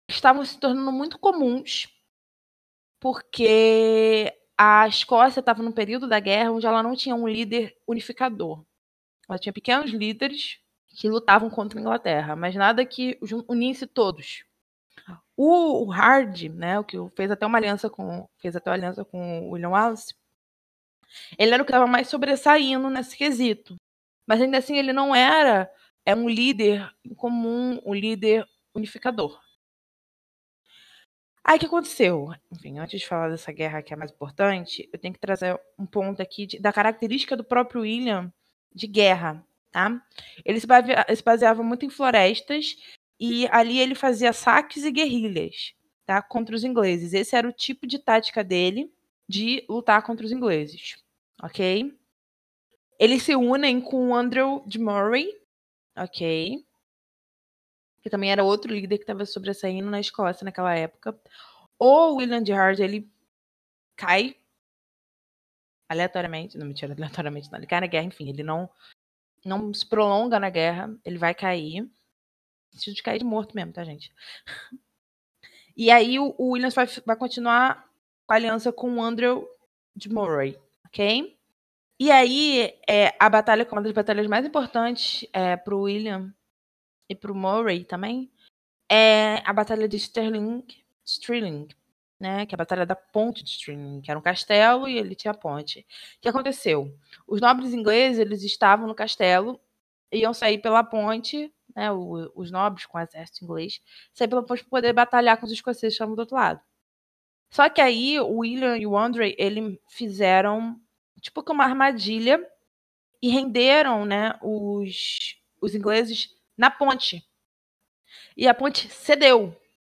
estavam 0.09 0.44
se 0.44 0.59
tornando 0.59 0.92
muito 0.92 1.18
comuns 1.18 1.88
porque 3.04 4.33
a 4.56 4.87
Escócia 4.87 5.40
estava 5.40 5.62
num 5.62 5.73
período 5.73 6.08
da 6.08 6.20
guerra 6.20 6.52
onde 6.52 6.66
ela 6.66 6.82
não 6.82 6.94
tinha 6.94 7.14
um 7.14 7.28
líder 7.28 7.76
unificador. 7.87 8.64
Ela 9.28 9.38
tinha 9.38 9.52
pequenos 9.52 9.90
líderes 9.90 10.58
que 10.88 11.08
lutavam 11.08 11.50
contra 11.50 11.78
a 11.78 11.80
Inglaterra, 11.80 12.37
mas 12.37 12.54
nada 12.54 12.84
que 12.84 13.18
unisse 13.49 13.87
todos. 13.87 14.44
O, 15.37 15.90
Hard, 15.90 16.42
né, 16.54 16.78
o 16.78 16.84
que 16.84 16.96
fez 17.16 17.30
até 17.30 17.44
uma 17.44 17.58
aliança 17.58 17.90
com 17.90 18.28
fez 18.38 18.54
até 18.54 18.70
uma 18.70 18.76
aliança 18.76 19.04
com 19.04 19.50
William 19.50 19.70
Wallace, 19.70 20.14
ele 21.38 21.52
era 21.52 21.62
o 21.62 21.66
que 21.66 21.73
estava 21.73 21.87
mais 21.87 22.08
sobressaindo 22.08 22.88
nesse 22.90 23.16
quesito. 23.16 23.76
Mas 24.26 24.40
ainda 24.40 24.58
assim 24.58 24.76
ele 24.78 24.92
não 24.92 25.14
era 25.14 25.70
é 26.06 26.14
um 26.14 26.28
líder 26.28 26.88
comum, 27.16 27.80
um 27.84 27.94
líder 27.94 28.46
unificador. 28.75 29.40
Aí 31.44 31.56
o 31.56 31.60
que 31.60 31.66
aconteceu? 31.66 32.30
Enfim, 32.50 32.78
antes 32.78 33.00
de 33.00 33.06
falar 33.06 33.28
dessa 33.28 33.52
guerra 33.52 33.82
que 33.82 33.92
é 33.92 33.96
mais 33.96 34.10
importante, 34.10 34.88
eu 34.90 34.98
tenho 34.98 35.12
que 35.12 35.20
trazer 35.20 35.60
um 35.78 35.84
ponto 35.84 36.22
aqui 36.22 36.46
de, 36.46 36.58
da 36.58 36.72
característica 36.72 37.36
do 37.36 37.44
próprio 37.44 37.82
William 37.82 38.32
de 38.74 38.86
guerra, 38.86 39.46
tá? 39.70 40.02
Ele 40.42 40.58
se, 40.58 40.66
baseava, 40.66 41.14
se 41.14 41.22
baseava 41.22 41.62
muito 41.62 41.84
em 41.84 41.90
florestas 41.90 42.76
e 43.20 43.46
ali 43.48 43.78
ele 43.78 43.94
fazia 43.94 44.32
saques 44.32 44.84
e 44.84 44.90
guerrilhas, 44.90 45.74
tá? 46.06 46.22
Contra 46.22 46.56
os 46.56 46.64
ingleses. 46.64 47.12
Esse 47.12 47.36
era 47.36 47.46
o 47.46 47.52
tipo 47.52 47.86
de 47.86 47.98
tática 47.98 48.42
dele 48.42 48.90
de 49.28 49.64
lutar 49.68 50.02
contra 50.02 50.24
os 50.24 50.32
ingleses, 50.32 50.96
ok? 51.42 51.94
Eles 52.98 53.22
se 53.22 53.36
unem 53.36 53.82
com 53.82 54.08
o 54.08 54.14
Andrew 54.14 54.62
de 54.66 54.78
Murray, 54.78 55.28
ok? 55.94 56.64
Que 58.04 58.11
também 58.11 58.30
era 58.30 58.44
outro 58.44 58.70
líder 58.70 58.99
que 58.99 59.04
estava 59.04 59.25
sobressaindo 59.25 59.90
na 59.90 59.99
Escócia 59.99 60.44
naquela 60.44 60.75
época. 60.76 61.18
O 61.78 62.16
William 62.16 62.42
de 62.42 62.52
Hard, 62.52 62.78
ele 62.78 63.11
cai 63.96 64.37
aleatoriamente, 65.88 66.58
não 66.58 66.66
me 66.66 66.75
tira 66.75 66.92
aleatoriamente, 66.94 67.50
não, 67.50 67.58
ele 67.58 67.66
cai 67.66 67.80
na 67.80 67.87
guerra, 67.87 68.04
enfim, 68.04 68.28
ele 68.28 68.42
não 68.42 68.68
não 69.42 69.73
se 69.75 69.87
prolonga 69.87 70.38
na 70.38 70.50
guerra, 70.50 70.94
ele 71.04 71.18
vai 71.18 71.34
cair. 71.34 71.90
Sentido 72.73 72.94
de 72.94 73.02
cair 73.02 73.18
de 73.18 73.25
morto 73.25 73.54
mesmo, 73.54 73.73
tá, 73.73 73.82
gente? 73.82 74.12
E 75.76 75.90
aí 75.90 76.20
o, 76.20 76.32
o 76.38 76.50
Williams 76.50 76.73
vai, 76.73 76.87
vai 77.04 77.16
continuar 77.16 77.90
com 78.28 78.32
a 78.32 78.37
aliança 78.37 78.73
com 78.73 78.94
o 78.94 79.02
Andrew 79.02 79.44
de 79.96 80.08
Murray, 80.08 80.56
ok? 80.87 81.37
E 81.99 82.12
aí, 82.12 82.78
é, 82.88 83.12
a 83.18 83.28
batalha, 83.28 83.66
uma 83.73 83.82
das 83.82 83.90
batalhas 83.90 84.28
mais 84.28 84.46
importantes 84.46 85.28
é, 85.32 85.56
para 85.56 85.75
o 85.75 85.80
William 85.80 86.32
e 87.08 87.14
pro 87.14 87.34
Murray 87.34 87.84
também, 87.84 88.30
é 88.90 89.42
a 89.44 89.52
Batalha 89.52 89.88
de 89.88 89.99
Stirling, 89.99 90.64
Stirling, 91.06 91.68
né? 92.18 92.46
Que 92.46 92.54
é 92.54 92.56
a 92.56 92.58
Batalha 92.58 92.87
da 92.87 92.96
Ponte 92.96 93.42
de 93.42 93.50
Stirling, 93.50 94.00
que 94.00 94.11
era 94.11 94.18
um 94.18 94.23
castelo 94.23 94.88
e 94.88 94.96
ele 94.99 95.14
tinha 95.14 95.32
a 95.32 95.37
ponte. 95.37 95.80
O 96.18 96.20
que 96.20 96.28
aconteceu? 96.28 96.96
Os 97.26 97.40
nobres 97.40 97.73
ingleses, 97.73 98.18
eles 98.18 98.42
estavam 98.42 98.87
no 98.87 98.94
castelo 98.94 99.61
iam 100.14 100.32
sair 100.32 100.58
pela 100.58 100.84
ponte, 100.84 101.52
né, 101.75 101.90
o, 101.90 102.30
os 102.34 102.50
nobres 102.50 102.87
com 102.87 102.99
o 102.99 103.00
exército 103.00 103.44
inglês, 103.44 103.80
sair 104.12 104.28
pela 104.28 104.42
ponte 104.42 104.62
para 104.62 104.70
poder 104.70 104.92
batalhar 104.92 105.37
com 105.38 105.46
os 105.46 105.52
escoceses 105.52 105.94
que 105.94 105.94
estavam 105.94 106.14
do 106.14 106.20
outro 106.20 106.37
lado. 106.37 106.61
Só 107.50 107.68
que 107.68 107.80
aí 107.80 108.18
o 108.20 108.38
William 108.38 108.76
e 108.76 108.87
o 108.87 108.96
Andre, 108.96 109.34
ele 109.38 109.80
fizeram 109.88 110.80
tipo 111.20 111.42
como 111.42 111.61
uma 111.61 111.64
armadilha 111.68 112.44
e 113.23 113.28
renderam, 113.28 114.04
né, 114.04 114.38
os, 114.42 115.37
os 115.61 115.75
ingleses 115.75 116.30
na 116.56 116.70
ponte. 116.70 117.26
E 118.37 118.46
a 118.46 118.54
ponte 118.54 118.88
cedeu. 118.88 119.56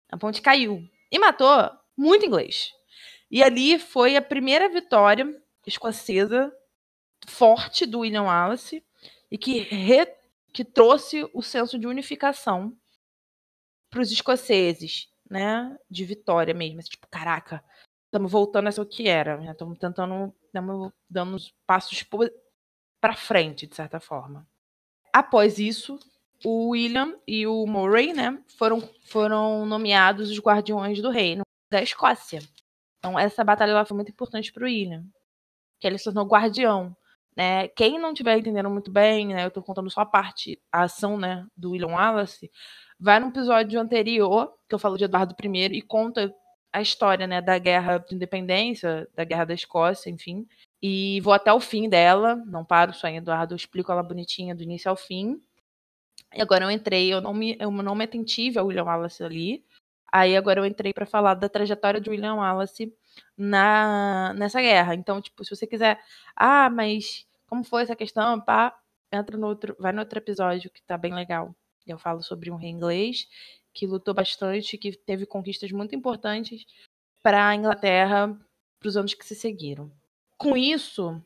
A 0.09 0.17
ponte 0.17 0.41
caiu 0.41 0.87
e 1.11 1.19
matou 1.19 1.71
muito 1.95 2.25
inglês. 2.25 2.73
E 3.29 3.43
ali 3.43 3.79
foi 3.79 4.15
a 4.15 4.21
primeira 4.21 4.69
vitória 4.69 5.41
escocesa 5.65 6.55
forte 7.27 7.85
do 7.85 7.99
William 7.99 8.23
Wallace 8.23 8.83
e 9.31 9.37
que, 9.37 9.59
re, 9.59 10.07
que 10.53 10.63
trouxe 10.63 11.29
o 11.33 11.41
senso 11.41 11.77
de 11.79 11.87
unificação 11.87 12.75
para 13.89 14.01
os 14.01 14.11
escoceses, 14.11 15.09
né? 15.29 15.77
De 15.89 16.05
vitória 16.05 16.53
mesmo. 16.53 16.79
Assim, 16.79 16.89
tipo, 16.89 17.07
caraca, 17.07 17.63
estamos 18.05 18.31
voltando 18.31 18.67
a 18.67 18.71
ser 18.71 18.81
o 18.81 18.85
que 18.85 19.07
era. 19.07 19.43
Estamos 19.51 19.73
né? 19.73 19.79
tentando, 19.79 20.33
estamos 20.45 20.91
dando 21.09 21.37
passos 21.65 22.05
para 23.01 23.15
frente, 23.15 23.67
de 23.67 23.75
certa 23.75 23.99
forma. 23.99 24.47
Após 25.11 25.59
isso, 25.59 25.99
o 26.45 26.69
William 26.69 27.15
e 27.27 27.47
o 27.47 27.65
Murray, 27.65 28.13
né, 28.13 28.39
foram, 28.55 28.79
foram 29.01 29.65
nomeados 29.65 30.29
os 30.29 30.39
guardiões 30.39 31.01
do 31.01 31.09
reino 31.09 31.41
da 31.71 31.81
Escócia. 31.81 32.39
Então, 32.99 33.17
essa 33.17 33.43
batalha 33.43 33.83
foi 33.83 33.95
muito 33.95 34.11
importante 34.11 34.53
para 34.53 34.61
o 34.61 34.67
William, 34.67 35.03
que 35.79 35.87
ele 35.87 35.97
se 35.97 36.03
tornou 36.03 36.25
guardião. 36.25 36.95
Né? 37.35 37.67
Quem 37.69 37.97
não 37.97 38.11
estiver 38.11 38.37
entendendo 38.37 38.69
muito 38.69 38.91
bem, 38.91 39.27
né, 39.27 39.43
eu 39.43 39.47
estou 39.47 39.63
contando 39.63 39.89
só 39.89 40.01
a 40.01 40.05
parte, 40.05 40.61
a 40.71 40.83
ação 40.83 41.17
né, 41.17 41.47
do 41.57 41.71
William 41.71 41.95
Wallace, 41.95 42.51
vai 42.99 43.19
no 43.19 43.29
episódio 43.29 43.81
anterior, 43.81 44.53
que 44.69 44.75
eu 44.75 44.79
falo 44.79 44.97
de 44.97 45.05
Eduardo 45.05 45.35
I, 45.43 45.65
e 45.77 45.81
conta 45.81 46.31
a 46.71 46.79
história 46.79 47.25
né, 47.25 47.41
da 47.41 47.57
guerra 47.57 47.97
de 47.97 48.13
independência, 48.13 49.07
da 49.15 49.23
guerra 49.23 49.45
da 49.45 49.53
Escócia, 49.55 50.11
enfim. 50.11 50.45
E 50.79 51.19
vou 51.21 51.33
até 51.33 51.51
o 51.51 51.59
fim 51.59 51.89
dela, 51.89 52.35
não 52.45 52.63
paro 52.63 52.93
só 52.93 53.07
em 53.07 53.17
Eduardo, 53.17 53.53
eu 53.53 53.57
explico 53.57 53.91
ela 53.91 54.03
bonitinha 54.03 54.53
do 54.53 54.61
início 54.61 54.91
ao 54.91 54.95
fim. 54.95 55.41
E 56.35 56.41
agora 56.41 56.65
eu 56.65 56.71
entrei, 56.71 57.13
eu 57.13 57.21
não 57.21 57.33
me, 57.33 57.57
eu 57.59 57.71
não 57.71 57.95
me 57.95 58.03
atentive 58.03 58.59
ao 58.59 58.67
William 58.67 58.83
Wallace 58.83 59.23
ali. 59.23 59.65
Aí 60.11 60.35
agora 60.35 60.59
eu 60.59 60.65
entrei 60.65 60.93
para 60.93 61.05
falar 61.05 61.33
da 61.35 61.49
trajetória 61.49 61.99
de 61.99 62.09
William 62.09 62.35
Wallace 62.35 62.93
na 63.37 64.33
nessa 64.35 64.61
guerra. 64.61 64.95
Então, 64.95 65.21
tipo, 65.21 65.43
se 65.43 65.55
você 65.55 65.65
quiser, 65.65 65.99
ah, 66.35 66.69
mas 66.69 67.25
como 67.47 67.63
foi 67.63 67.83
essa 67.83 67.95
questão, 67.95 68.39
pá, 68.41 68.77
entra 69.11 69.37
no 69.37 69.47
outro, 69.47 69.75
vai 69.79 69.91
no 69.91 69.99
outro 69.99 70.19
episódio 70.19 70.69
que 70.69 70.81
tá 70.83 70.97
bem 70.97 71.13
legal. 71.13 71.55
Eu 71.87 71.97
falo 71.97 72.21
sobre 72.21 72.51
um 72.51 72.55
rei 72.55 72.69
inglês 72.69 73.27
que 73.73 73.85
lutou 73.85 74.13
bastante, 74.13 74.77
que 74.77 74.93
teve 74.97 75.25
conquistas 75.25 75.71
muito 75.71 75.95
importantes 75.95 76.65
para 77.21 77.49
a 77.49 77.55
Inglaterra 77.55 78.37
para 78.79 78.89
os 78.89 78.97
anos 78.97 79.13
que 79.13 79.25
se 79.25 79.35
seguiram. 79.35 79.91
Com 80.37 80.55
isso, 80.55 81.21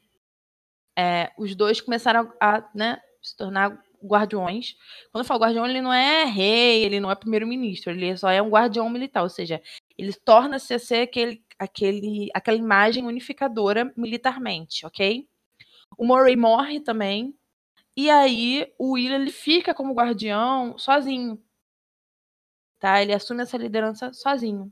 é, 0.98 1.32
os 1.38 1.56
dois 1.56 1.82
começaram 1.82 2.32
a 2.39 2.68
né, 2.74 3.01
se 3.22 3.36
tornar 3.36 3.82
guardiões. 4.03 4.75
Quando 5.12 5.24
eu 5.24 5.27
falo 5.27 5.41
guardião, 5.41 5.65
ele 5.65 5.82
não 5.82 5.94
é 5.94 6.25
rei, 6.25 6.84
ele 6.84 7.00
não 7.00 7.12
é 7.12 7.15
primeiro-ministro, 7.15 7.91
ele 7.91 8.15
só 8.18 8.29
é 8.29 8.41
um 8.41 8.50
guardião 8.50 8.89
militar, 8.89 9.24
ou 9.24 9.29
seja, 9.29 9.62
ele 9.98 10.13
torna-se 10.13 10.74
a 10.74 10.79
ser 10.79 11.03
aquele, 11.03 11.44
aquele, 11.58 12.29
aquela 12.34 12.58
imagem 12.58 13.06
unificadora 13.06 13.94
militarmente, 13.96 14.86
ok? 14.86 15.27
O 15.98 16.06
Murray 16.06 16.36
morre 16.36 16.79
também, 16.79 17.36
e 17.96 18.10
aí 18.10 18.72
o 18.77 18.94
Will 18.94 19.13
ele 19.13 19.32
fica 19.32 19.74
como 19.74 19.94
guardião 19.94 20.77
sozinho, 20.77 21.41
tá? 22.79 23.01
Ele 23.01 23.13
assume 23.13 23.44
essa 23.44 23.58
liderança 23.58 24.13
sozinho. 24.13 24.72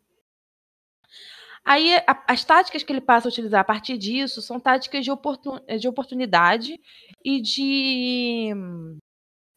Aí 1.68 1.98
a, 2.08 2.24
as 2.30 2.46
táticas 2.46 2.82
que 2.82 2.94
ele 2.94 3.02
passa 3.02 3.28
a 3.28 3.30
utilizar 3.30 3.60
a 3.60 3.66
partir 3.66 3.98
disso 3.98 4.42
são 4.42 4.58
táticas 4.58 5.04
de, 5.04 5.12
oportun, 5.12 5.60
de 5.78 5.86
oportunidade 5.86 6.80
e 7.26 7.42
de 7.42 8.54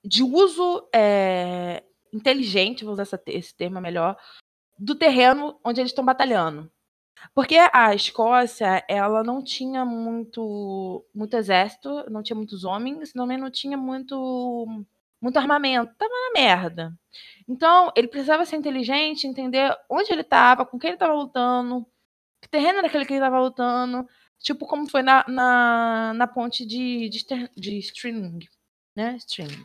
de 0.05 0.23
uso 0.23 0.89
é, 0.95 1.83
inteligente, 2.13 2.85
vou 2.85 2.93
usar 2.95 3.03
essa, 3.03 3.23
esse 3.27 3.55
termo 3.55 3.81
melhor, 3.81 4.17
do 4.79 4.95
terreno 4.95 5.59
onde 5.65 5.81
eles 5.81 5.91
estão 5.91 6.05
batalhando. 6.05 6.71
Porque 7.35 7.57
a 7.73 7.95
Escócia, 7.95 8.83
ela 8.89 9.23
não 9.23 9.43
tinha 9.45 9.85
muito, 9.85 11.05
muito 11.15 11.37
exército, 11.37 12.11
não 12.11 12.23
tinha 12.23 12.37
muitos 12.37 12.65
homens, 12.65 13.13
também 13.13 13.37
não 13.37 13.51
tinha 13.51 13.77
muito, 13.77 14.67
muito 15.21 15.39
armamento. 15.39 15.95
Tava 15.99 16.11
na 16.11 16.41
merda. 16.41 16.99
Então, 17.47 17.93
ele 17.95 18.09
precisava 18.09 18.47
ser 18.47 18.57
inteligente, 18.57 19.27
entender 19.27 19.77
onde 19.89 20.13
ele 20.13 20.23
estava, 20.23 20.65
com 20.65 20.79
quem 20.79 20.89
ele 20.89 20.97
estava 20.97 21.13
lutando, 21.15 21.87
que 22.41 22.49
terreno 22.49 22.79
era 22.79 22.87
aquele 22.87 23.05
que 23.05 23.13
ele 23.13 23.21
estava 23.21 23.41
lutando, 23.41 24.09
tipo 24.39 24.67
como 24.67 24.89
foi 24.89 25.03
na, 25.03 25.25
na, 25.29 26.15
na 26.15 26.27
ponte 26.27 26.65
de, 26.65 27.09
de, 27.11 27.27
de 27.57 27.79
String, 27.79 28.49
né? 28.97 29.17
String. 29.17 29.65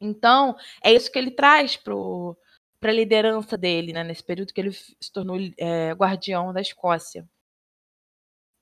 Então, 0.00 0.56
é 0.82 0.92
isso 0.92 1.10
que 1.10 1.18
ele 1.18 1.30
traz 1.30 1.76
para 1.76 1.94
a 2.84 2.92
liderança 2.92 3.56
dele, 3.56 3.92
né, 3.92 4.04
nesse 4.04 4.22
período 4.22 4.52
que 4.52 4.60
ele 4.60 4.72
se 4.72 5.12
tornou 5.12 5.36
é, 5.58 5.92
guardião 5.92 6.52
da 6.52 6.60
Escócia. 6.60 7.28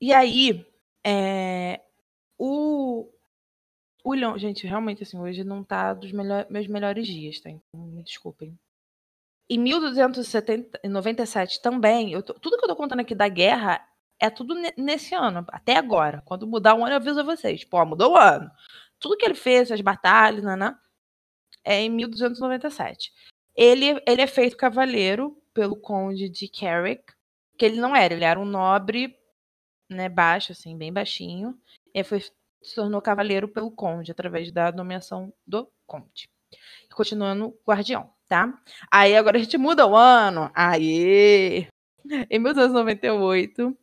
E 0.01 0.13
aí, 0.13 0.65
é, 1.05 1.81
o, 2.37 3.11
Leon, 4.05 4.37
gente, 4.37 4.65
realmente, 4.65 5.03
assim, 5.03 5.19
hoje 5.19 5.43
não 5.43 5.63
tá 5.63 5.93
dos 5.93 6.11
melhor, 6.11 6.45
meus 6.49 6.67
melhores 6.67 7.07
dias, 7.07 7.39
tá? 7.39 7.49
Então, 7.49 7.81
me 7.87 8.03
desculpem. 8.03 8.57
Em 9.49 9.59
1297 9.59 11.61
também, 11.61 12.11
eu 12.11 12.21
tô, 12.23 12.33
tudo 12.33 12.57
que 12.57 12.65
eu 12.65 12.69
tô 12.69 12.75
contando 12.75 12.99
aqui 12.99 13.15
da 13.15 13.29
guerra 13.29 13.81
é 14.19 14.29
tudo 14.29 14.55
nesse 14.77 15.15
ano, 15.15 15.45
até 15.49 15.77
agora. 15.77 16.21
Quando 16.25 16.47
mudar 16.47 16.75
o 16.75 16.83
ano, 16.83 16.93
eu 16.93 16.97
aviso 16.97 17.19
a 17.19 17.23
vocês. 17.23 17.63
Pô, 17.63 17.83
mudou 17.85 18.13
o 18.13 18.17
ano. 18.17 18.49
Tudo 18.99 19.17
que 19.17 19.25
ele 19.25 19.35
fez, 19.35 19.71
as 19.71 19.81
batalhas, 19.81 20.43
né, 20.43 20.55
né? 20.55 20.75
É 21.67 21.81
em 21.81 21.89
1297. 21.89 23.11
Ele, 23.55 24.01
ele 24.07 24.21
é 24.21 24.27
feito 24.27 24.55
cavaleiro 24.55 25.37
pelo 25.53 25.75
conde 25.75 26.29
de 26.29 26.47
Carrick, 26.47 27.03
que 27.57 27.65
ele 27.65 27.81
não 27.81 27.95
era, 27.95 28.13
ele 28.13 28.23
era 28.23 28.39
um 28.39 28.45
nobre, 28.45 29.17
né, 29.89 30.07
baixo, 30.07 30.53
assim, 30.53 30.77
bem 30.77 30.93
baixinho, 30.93 31.59
e 31.93 32.03
foi, 32.03 32.21
se 32.21 32.75
tornou 32.75 33.01
cavaleiro 33.01 33.47
pelo 33.47 33.71
conde, 33.71 34.11
através 34.11 34.51
da 34.51 34.71
nomeação 34.71 35.33
do 35.45 35.69
conde. 35.85 36.29
Continuando 36.93 37.57
guardião, 37.67 38.09
tá? 38.27 38.53
Aí 38.89 39.15
agora 39.15 39.37
a 39.37 39.41
gente 39.41 39.57
muda 39.57 39.85
o 39.85 39.95
ano. 39.95 40.49
Aí, 40.53 41.67
em 42.29 42.39
1298, 42.39 43.77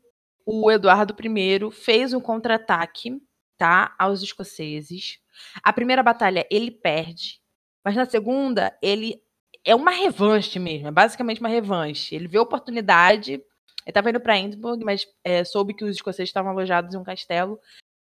o 0.47 0.70
Eduardo 0.70 1.14
I 1.20 1.70
fez 1.70 2.14
um 2.14 2.20
contra-ataque, 2.20 3.20
tá, 3.59 3.94
aos 3.99 4.23
escoceses. 4.23 5.18
A 5.62 5.73
primeira 5.73 6.03
batalha 6.03 6.47
ele 6.51 6.70
perde, 6.70 7.40
mas 7.85 7.94
na 7.94 8.07
segunda, 8.07 8.77
ele 8.81 9.23
é 9.64 9.75
uma 9.75 9.90
revanche 9.90 10.59
mesmo, 10.59 10.88
é 10.88 10.90
basicamente 10.90 11.40
uma 11.40 11.49
revanche. 11.49 12.14
Ele 12.14 12.29
vê 12.29 12.38
a 12.38 12.42
oportunidade, 12.42 13.33
ele 13.33 13.44
estava 13.87 14.11
indo 14.11 14.20
para 14.20 14.38
Edinburgh, 14.38 14.83
mas 14.85 15.07
é, 15.23 15.44
soube 15.44 15.75
que 15.75 15.85
os 15.85 15.97
escoceses 15.97 16.31
estavam 16.31 16.51
alojados 16.51 16.94
em 16.94 16.99
um 16.99 17.05
castelo 17.05 17.59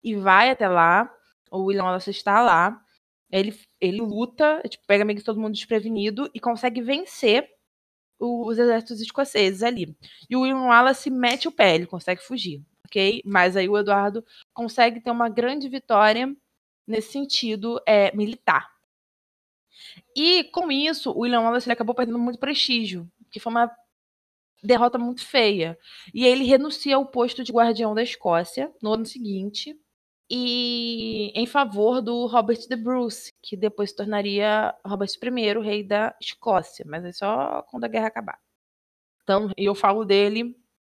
e 0.03 0.15
vai 0.15 0.49
até 0.49 0.67
lá. 0.67 1.11
O 1.51 1.65
William 1.65 1.83
Wallace 1.83 2.09
está 2.09 2.41
lá. 2.41 2.81
Ele, 3.31 3.57
ele 3.79 4.01
luta, 4.01 4.61
tipo, 4.67 4.85
pega 4.87 5.05
meio 5.05 5.19
que 5.19 5.25
todo 5.25 5.39
mundo 5.39 5.53
desprevenido 5.53 6.29
e 6.33 6.39
consegue 6.39 6.81
vencer 6.81 7.47
os 8.19 8.57
exércitos 8.57 9.01
escoceses 9.01 9.61
ali. 9.61 9.95
E 10.29 10.35
o 10.35 10.41
William 10.41 10.67
Wallace 10.67 11.09
mete 11.09 11.47
o 11.47 11.51
pé, 11.51 11.75
ele 11.75 11.85
consegue 11.85 12.21
fugir, 12.21 12.63
ok? 12.85 13.21
Mas 13.25 13.55
aí 13.55 13.69
o 13.69 13.77
Eduardo 13.77 14.23
consegue 14.53 15.01
ter 15.01 15.11
uma 15.11 15.29
grande 15.29 15.69
vitória 15.69 16.35
nesse 16.87 17.11
sentido 17.11 17.79
é, 17.85 18.15
militar. 18.15 18.76
E 20.15 20.45
com 20.45 20.71
isso, 20.71 21.11
o 21.11 21.19
William 21.21 21.41
Wallace 21.41 21.67
ele 21.67 21.73
acabou 21.73 21.95
perdendo 21.95 22.19
muito 22.19 22.39
prestígio, 22.39 23.09
que 23.31 23.39
foi 23.39 23.51
uma 23.51 23.71
derrota 24.63 24.97
muito 24.97 25.25
feia. 25.25 25.77
E 26.13 26.25
ele 26.25 26.43
renuncia 26.43 26.95
ao 26.95 27.05
posto 27.05 27.43
de 27.43 27.51
guardião 27.51 27.93
da 27.93 28.03
Escócia 28.03 28.71
no 28.81 28.93
ano 28.93 29.05
seguinte, 29.05 29.75
e 30.29 31.31
em 31.33 31.45
favor 31.45 32.01
do 32.01 32.25
Robert 32.25 32.59
de 32.67 32.75
Bruce, 32.75 33.33
que 33.41 33.55
depois 33.55 33.91
se 33.91 33.95
tornaria 33.95 34.75
Robert 34.85 35.09
I, 35.09 35.59
rei 35.61 35.83
da 35.83 36.13
Escócia, 36.21 36.85
mas 36.87 37.05
é 37.05 37.13
só 37.13 37.61
quando 37.69 37.85
a 37.85 37.87
guerra 37.87 38.07
acabar. 38.07 38.37
Então, 39.23 39.51
eu 39.55 39.73
falo 39.73 40.03
dele 40.03 40.55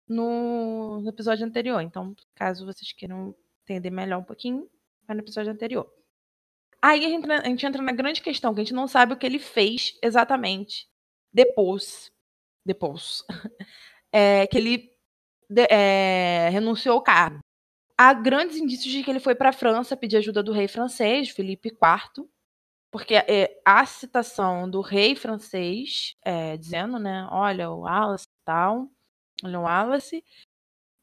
no, 0.09 1.01
no 1.01 1.09
episódio 1.09 1.47
anterior. 1.47 1.81
Então, 1.81 2.15
caso 2.35 2.67
vocês 2.67 2.93
queiram 2.93 3.35
entender 3.63 3.91
melhor 3.91 4.19
um 4.19 4.25
pouquinho, 4.25 4.69
vai 5.07 5.17
no 5.17 5.23
episódio 5.23 5.53
anterior. 5.53 5.89
Aí 6.83 7.05
a 7.05 7.09
gente, 7.09 7.31
a 7.31 7.45
gente 7.45 7.67
entra 7.67 7.83
na 7.83 7.93
grande 7.93 8.23
questão, 8.23 8.55
que 8.55 8.61
a 8.61 8.65
gente 8.65 8.75
não 8.75 8.89
sabe 8.89 9.13
o 9.13 9.17
que 9.17 9.27
ele 9.27 9.39
fez 9.39 9.99
exatamente 10.03 10.89
depois. 11.33 12.11
Depois. 12.65 13.25
É, 14.13 14.45
que 14.49 14.59
ele 14.59 14.91
de, 15.49 15.67
é, 15.71 16.49
renunciou 16.51 16.97
ao 16.97 17.03
cargo. 17.03 17.39
Há 17.97 18.13
grandes 18.13 18.57
indícios 18.57 18.93
de 18.93 19.05
que 19.05 19.11
ele 19.11 19.21
foi 19.21 19.37
para 19.37 19.51
a 19.51 19.53
França 19.53 19.97
pedir 19.97 20.17
ajuda 20.17 20.43
do 20.43 20.53
rei 20.53 20.67
francês, 20.67 21.29
Felipe 21.31 21.69
IV, 21.69 22.29
porque 22.91 23.15
é, 23.15 23.61
a 23.65 23.87
citação 23.87 24.69
do 24.69 24.81
rei 24.81 25.15
francês 25.15 26.17
é, 26.25 26.57
dizendo, 26.57 26.99
né, 26.99 27.29
olha 27.31 27.71
o 27.71 27.83
Wallace 27.83 28.27
e 28.27 28.45
tal, 28.45 28.89
olha 29.45 29.61
o 29.61 29.63
Wallace, 29.63 30.25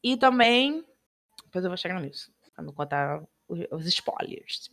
e 0.02 0.16
também, 0.16 0.84
depois 1.44 1.64
eu 1.64 1.70
vou 1.70 1.78
chegar 1.78 2.00
nisso, 2.00 2.30
para 2.54 2.64
não 2.64 2.74
contar 2.74 3.22
os 3.48 3.86
spoilers. 3.86 4.70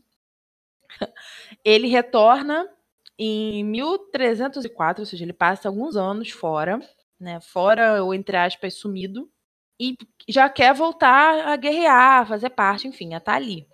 Ele 1.64 1.88
retorna 1.88 2.70
em 3.18 3.64
1304, 3.64 5.02
ou 5.02 5.06
seja, 5.06 5.24
ele 5.24 5.34
passa 5.34 5.70
alguns 5.70 5.96
anos 5.96 6.32
fora, 6.32 6.80
né, 7.20 7.40
fora 7.40 8.04
ou 8.04 8.14
entre 8.14 8.36
aspas 8.38 8.76
sumido, 8.76 9.32
e 9.80 9.98
já 10.28 10.50
quer 10.50 10.74
voltar 10.74 11.48
a 11.48 11.56
guerrear, 11.56 12.28
fazer 12.28 12.50
parte, 12.50 12.88
enfim, 12.88 13.14
a 13.14 13.18
estar 13.18 13.34
tá 13.34 13.38
ali. 13.38 13.68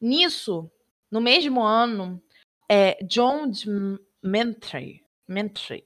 Nisso, 0.00 0.70
no 1.10 1.20
mesmo 1.20 1.62
ano, 1.62 2.22
é, 2.68 3.02
John 3.04 3.48
de 3.48 3.68
Mentry, 4.22 5.04
Mentry, 5.26 5.84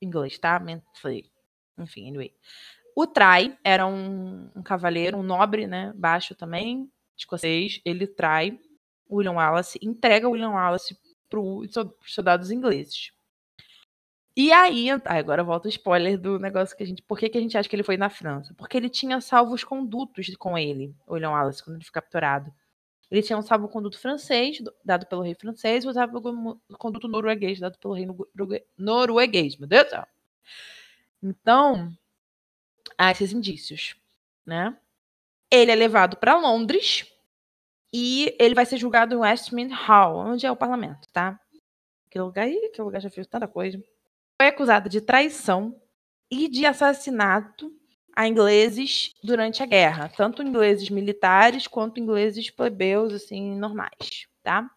inglês, 0.00 0.38
tá? 0.38 0.58
Mentry, 0.60 1.30
enfim, 1.78 2.08
anyway. 2.08 2.34
O 2.96 3.06
Trai 3.06 3.58
era 3.64 3.86
um, 3.86 4.50
um 4.54 4.62
cavaleiro, 4.62 5.18
um 5.18 5.22
nobre, 5.22 5.66
né, 5.66 5.92
baixo 5.96 6.34
também, 6.34 6.90
escocês. 7.16 7.80
Ele 7.84 8.06
trai 8.06 8.58
William 9.10 9.32
Wallace, 9.32 9.78
entrega 9.82 10.28
William 10.28 10.50
Wallace 10.50 10.96
para 11.28 11.40
os 11.40 11.70
soldados 12.06 12.50
ingleses. 12.50 13.12
E 14.36 14.50
aí, 14.50 14.88
agora 15.04 15.44
volta 15.44 15.68
o 15.68 15.70
spoiler 15.70 16.18
do 16.18 16.40
negócio 16.40 16.76
que 16.76 16.82
a 16.82 16.86
gente. 16.86 17.00
Por 17.02 17.18
que, 17.18 17.28
que 17.28 17.38
a 17.38 17.40
gente 17.40 17.56
acha 17.56 17.68
que 17.68 17.76
ele 17.76 17.84
foi 17.84 17.96
na 17.96 18.10
França? 18.10 18.52
Porque 18.54 18.76
ele 18.76 18.88
tinha 18.88 19.20
salvos 19.20 19.62
condutos 19.62 20.34
com 20.36 20.58
ele, 20.58 20.92
William 21.08 21.30
Wallace, 21.30 21.62
quando 21.62 21.76
ele 21.76 21.84
foi 21.84 21.92
capturado. 21.92 22.52
Ele 23.10 23.22
tinha 23.22 23.38
um 23.38 23.42
salvo-conduto 23.42 23.96
francês, 23.96 24.58
dado 24.84 25.06
pelo 25.06 25.22
rei 25.22 25.36
francês, 25.36 25.84
e 25.84 25.88
um 25.88 25.92
salvo-conduto 25.92 27.06
norueguês, 27.06 27.60
dado 27.60 27.78
pelo 27.78 27.94
rei 27.94 28.08
norueguês. 28.76 29.56
Meu 29.56 29.68
Deus 29.68 29.84
do 29.84 29.90
céu. 29.90 30.06
Então, 31.22 31.96
há 32.98 33.12
esses 33.12 33.32
indícios, 33.32 33.94
né? 34.44 34.76
Ele 35.54 35.70
é 35.70 35.74
levado 35.74 36.16
para 36.16 36.36
Londres 36.36 37.06
e 37.92 38.34
ele 38.40 38.54
vai 38.54 38.66
ser 38.66 38.76
julgado 38.76 39.14
em 39.14 39.18
Westminster 39.18 39.78
Hall, 39.86 40.16
onde 40.16 40.44
é 40.44 40.50
o 40.50 40.56
parlamento, 40.56 41.06
tá? 41.12 41.38
Aquele 42.06 42.24
lugar 42.24 42.44
aí, 42.44 42.56
aquele 42.64 42.84
lugar 42.84 43.00
já 43.00 43.10
fez 43.10 43.26
tanta 43.26 43.46
coisa 43.46 43.80
foi 44.36 44.48
acusado 44.48 44.88
de 44.88 45.00
traição 45.00 45.80
e 46.30 46.48
de 46.48 46.66
assassinato 46.66 47.72
a 48.16 48.28
ingleses 48.28 49.12
durante 49.22 49.62
a 49.62 49.66
guerra, 49.66 50.08
tanto 50.08 50.42
ingleses 50.42 50.88
militares 50.90 51.66
quanto 51.66 52.00
ingleses 52.00 52.50
plebeus, 52.50 53.12
assim, 53.12 53.56
normais, 53.56 54.26
tá? 54.42 54.70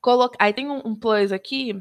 Coloca... 0.00 0.36
Aí 0.40 0.52
tem 0.52 0.68
um 0.70 0.94
plus 0.94 1.32
aqui, 1.32 1.74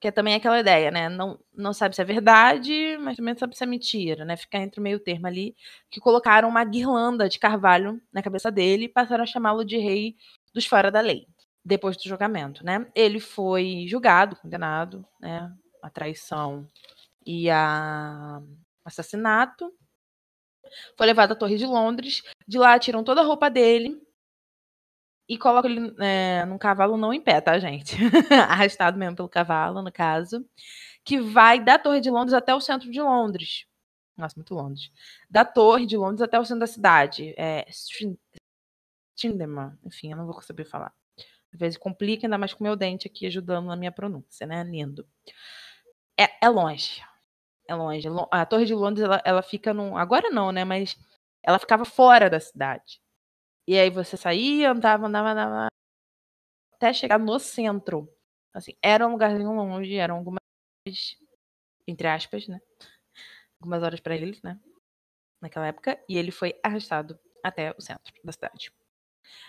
que 0.00 0.08
é 0.08 0.10
também 0.10 0.34
aquela 0.34 0.58
ideia, 0.58 0.90
né? 0.90 1.08
Não, 1.08 1.38
não 1.54 1.72
sabe 1.74 1.94
se 1.94 2.00
é 2.00 2.04
verdade, 2.04 2.96
mas 3.00 3.16
também 3.16 3.34
não 3.34 3.38
sabe 3.38 3.56
se 3.56 3.62
é 3.62 3.66
mentira, 3.66 4.24
né? 4.24 4.36
Ficar 4.36 4.58
entre 4.58 4.80
o 4.80 4.82
meio 4.82 4.98
termo 4.98 5.26
ali, 5.26 5.54
que 5.90 6.00
colocaram 6.00 6.48
uma 6.48 6.64
guirlanda 6.64 7.28
de 7.28 7.38
carvalho 7.38 8.00
na 8.12 8.22
cabeça 8.22 8.50
dele 8.50 8.84
e 8.84 8.88
passaram 8.88 9.24
a 9.24 9.26
chamá-lo 9.26 9.64
de 9.64 9.76
rei 9.76 10.16
dos 10.54 10.66
fora 10.66 10.90
da 10.90 11.00
lei, 11.00 11.26
depois 11.64 11.96
do 11.96 12.08
julgamento, 12.08 12.64
né? 12.64 12.86
Ele 12.94 13.20
foi 13.20 13.86
julgado, 13.88 14.36
condenado, 14.36 15.06
né? 15.20 15.52
a 15.82 15.90
traição 15.90 16.66
e 17.26 17.50
a 17.50 18.40
assassinato. 18.84 19.72
Foi 20.96 21.06
levado 21.06 21.32
à 21.32 21.34
Torre 21.34 21.56
de 21.56 21.66
Londres. 21.66 22.22
De 22.46 22.58
lá 22.58 22.78
tiram 22.78 23.02
toda 23.04 23.20
a 23.20 23.24
roupa 23.24 23.50
dele 23.50 24.00
e 25.30 25.38
colocam 25.38 25.70
ele 25.70 25.94
é, 26.00 26.44
num 26.44 26.58
cavalo 26.58 26.96
não 26.96 27.14
em 27.14 27.20
pé, 27.20 27.40
tá, 27.40 27.56
gente? 27.56 27.94
Arrastado 28.50 28.98
mesmo 28.98 29.14
pelo 29.14 29.28
cavalo, 29.28 29.80
no 29.80 29.92
caso. 29.92 30.44
Que 31.04 31.20
vai 31.20 31.62
da 31.62 31.78
Torre 31.78 32.00
de 32.00 32.10
Londres 32.10 32.34
até 32.34 32.52
o 32.52 32.60
centro 32.60 32.90
de 32.90 33.00
Londres. 33.00 33.64
Nossa, 34.16 34.34
muito 34.34 34.52
Londres. 34.52 34.90
Da 35.30 35.44
Torre 35.44 35.86
de 35.86 35.96
Londres 35.96 36.20
até 36.20 36.36
o 36.36 36.44
centro 36.44 36.58
da 36.58 36.66
cidade. 36.66 37.32
É, 37.38 37.64
Strindeman. 39.14 39.78
Enfim, 39.84 40.10
eu 40.10 40.16
não 40.16 40.26
vou 40.26 40.42
saber 40.42 40.64
falar. 40.64 40.92
Às 41.52 41.60
vezes 41.60 41.78
complica, 41.78 42.26
ainda 42.26 42.36
mais 42.36 42.52
com 42.52 42.64
meu 42.64 42.74
dente 42.74 43.06
aqui 43.06 43.24
ajudando 43.24 43.66
na 43.66 43.76
minha 43.76 43.92
pronúncia, 43.92 44.48
né? 44.48 44.64
Lindo. 44.64 45.06
É, 46.18 46.44
é 46.44 46.48
longe. 46.48 47.04
É 47.68 47.74
longe. 47.76 48.08
A 48.32 48.44
Torre 48.44 48.64
de 48.64 48.74
Londres, 48.74 49.04
ela, 49.04 49.22
ela 49.24 49.42
fica 49.42 49.72
num. 49.72 49.96
Agora 49.96 50.28
não, 50.28 50.50
né? 50.50 50.64
Mas 50.64 50.98
ela 51.40 51.60
ficava 51.60 51.84
fora 51.84 52.28
da 52.28 52.40
cidade. 52.40 53.00
E 53.70 53.78
aí 53.78 53.88
você 53.88 54.16
saía, 54.16 54.72
andava, 54.72 55.06
andava, 55.06 55.30
andava. 55.30 55.68
Até 56.74 56.92
chegar 56.92 57.20
no 57.20 57.38
centro. 57.38 58.12
Assim, 58.52 58.72
era 58.82 59.06
um 59.06 59.12
lugarzinho 59.12 59.52
longe, 59.52 59.94
eram 59.94 60.16
algumas. 60.16 60.40
Entre 61.86 62.08
aspas, 62.08 62.48
né? 62.48 62.60
Algumas 63.60 63.84
horas 63.84 64.00
para 64.00 64.16
eles, 64.16 64.42
né? 64.42 64.58
Naquela 65.40 65.68
época. 65.68 66.02
E 66.08 66.18
ele 66.18 66.32
foi 66.32 66.58
arrastado 66.64 67.16
até 67.44 67.72
o 67.78 67.80
centro 67.80 68.12
da 68.24 68.32
cidade. 68.32 68.72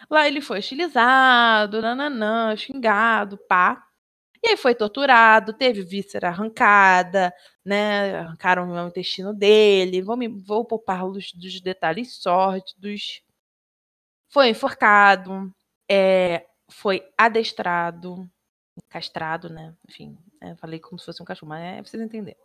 Lá 0.08 0.28
ele 0.28 0.40
foi 0.40 0.60
estilizado, 0.60 1.82
nananã, 1.82 2.56
xingado, 2.56 3.40
pá. 3.48 3.84
E 4.44 4.50
aí 4.50 4.58
foi 4.58 4.76
torturado, 4.76 5.52
teve 5.52 5.82
víscera 5.82 6.28
arrancada, 6.28 7.34
né? 7.66 8.20
Arrancaram 8.20 8.70
o 8.70 8.88
intestino 8.88 9.34
dele. 9.34 10.04
Vou, 10.04 10.16
me, 10.16 10.28
vou 10.28 10.64
poupar 10.64 11.08
os 11.08 11.34
dos 11.34 11.60
detalhes 11.60 12.22
sórdidos. 12.22 13.24
Foi 14.32 14.48
enforcado, 14.48 15.54
é, 15.90 16.48
foi 16.70 17.06
adestrado, 17.18 18.30
castrado, 18.88 19.50
né? 19.50 19.76
Enfim, 19.90 20.18
é, 20.40 20.56
falei 20.56 20.80
como 20.80 20.98
se 20.98 21.06
fosse 21.06 21.22
um 21.22 21.26
cachorro, 21.26 21.50
mas 21.50 21.62
é 21.62 21.82
pra 21.82 21.90
vocês 21.90 22.02
entenderem. 22.02 22.40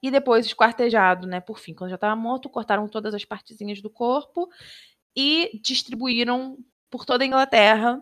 E 0.00 0.12
depois 0.12 0.46
esquartejado, 0.46 1.26
né? 1.26 1.40
Por 1.40 1.58
fim, 1.58 1.74
quando 1.74 1.90
já 1.90 1.96
estava 1.96 2.14
morto, 2.14 2.48
cortaram 2.48 2.86
todas 2.86 3.14
as 3.14 3.24
partezinhas 3.24 3.82
do 3.82 3.90
corpo 3.90 4.48
e 5.16 5.58
distribuíram 5.60 6.56
por 6.88 7.04
toda 7.04 7.24
a 7.24 7.26
Inglaterra, 7.26 8.00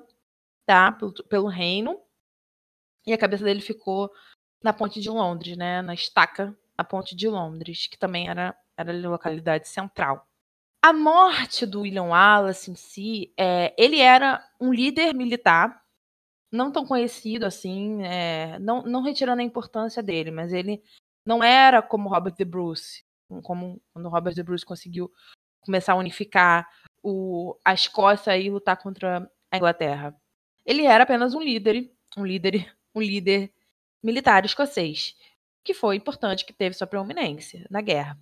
tá? 0.66 0.92
Pelo, 0.92 1.12
pelo 1.24 1.48
reino. 1.48 1.98
E 3.06 3.14
a 3.14 3.18
cabeça 3.18 3.44
dele 3.44 3.62
ficou 3.62 4.10
na 4.62 4.74
ponte 4.74 5.00
de 5.00 5.08
Londres, 5.08 5.56
né? 5.56 5.80
Na 5.80 5.94
estaca 5.94 6.54
da 6.76 6.84
ponte 6.84 7.16
de 7.16 7.28
Londres, 7.28 7.86
que 7.86 7.98
também 7.98 8.28
era, 8.28 8.54
era 8.76 8.92
a 8.92 9.08
localidade 9.08 9.68
central. 9.68 10.28
A 10.82 10.92
morte 10.92 11.66
do 11.66 11.80
William 11.80 12.04
Wallace 12.04 12.70
em 12.70 12.74
si, 12.74 13.32
é, 13.36 13.74
ele 13.76 13.98
era 13.98 14.42
um 14.60 14.72
líder 14.72 15.14
militar, 15.14 15.82
não 16.52 16.70
tão 16.70 16.86
conhecido 16.86 17.44
assim, 17.44 18.02
é, 18.04 18.58
não, 18.60 18.82
não 18.82 19.02
retirando 19.02 19.40
a 19.40 19.44
importância 19.44 20.02
dele, 20.02 20.30
mas 20.30 20.52
ele 20.52 20.82
não 21.26 21.42
era 21.42 21.82
como 21.82 22.08
Robert 22.08 22.34
the 22.34 22.44
Bruce, 22.44 23.04
como 23.42 23.82
quando 23.92 24.08
Robert 24.08 24.34
the 24.34 24.42
Bruce 24.42 24.64
conseguiu 24.64 25.10
começar 25.60 25.94
a 25.94 25.96
unificar 25.96 26.68
o, 27.02 27.58
a 27.64 27.74
Escócia 27.74 28.36
e 28.38 28.48
lutar 28.48 28.76
contra 28.76 29.28
a 29.50 29.56
Inglaterra. 29.56 30.14
Ele 30.64 30.84
era 30.84 31.02
apenas 31.02 31.34
um 31.34 31.40
líder, 31.40 31.90
um 32.16 32.24
líder 32.24 32.76
um 32.96 33.02
líder 33.02 33.52
militar 34.02 34.44
escocês, 34.46 35.14
que 35.62 35.74
foi 35.74 35.96
importante, 35.96 36.46
que 36.46 36.52
teve 36.52 36.74
sua 36.74 36.86
proeminência 36.86 37.66
na 37.70 37.82
guerra. 37.82 38.18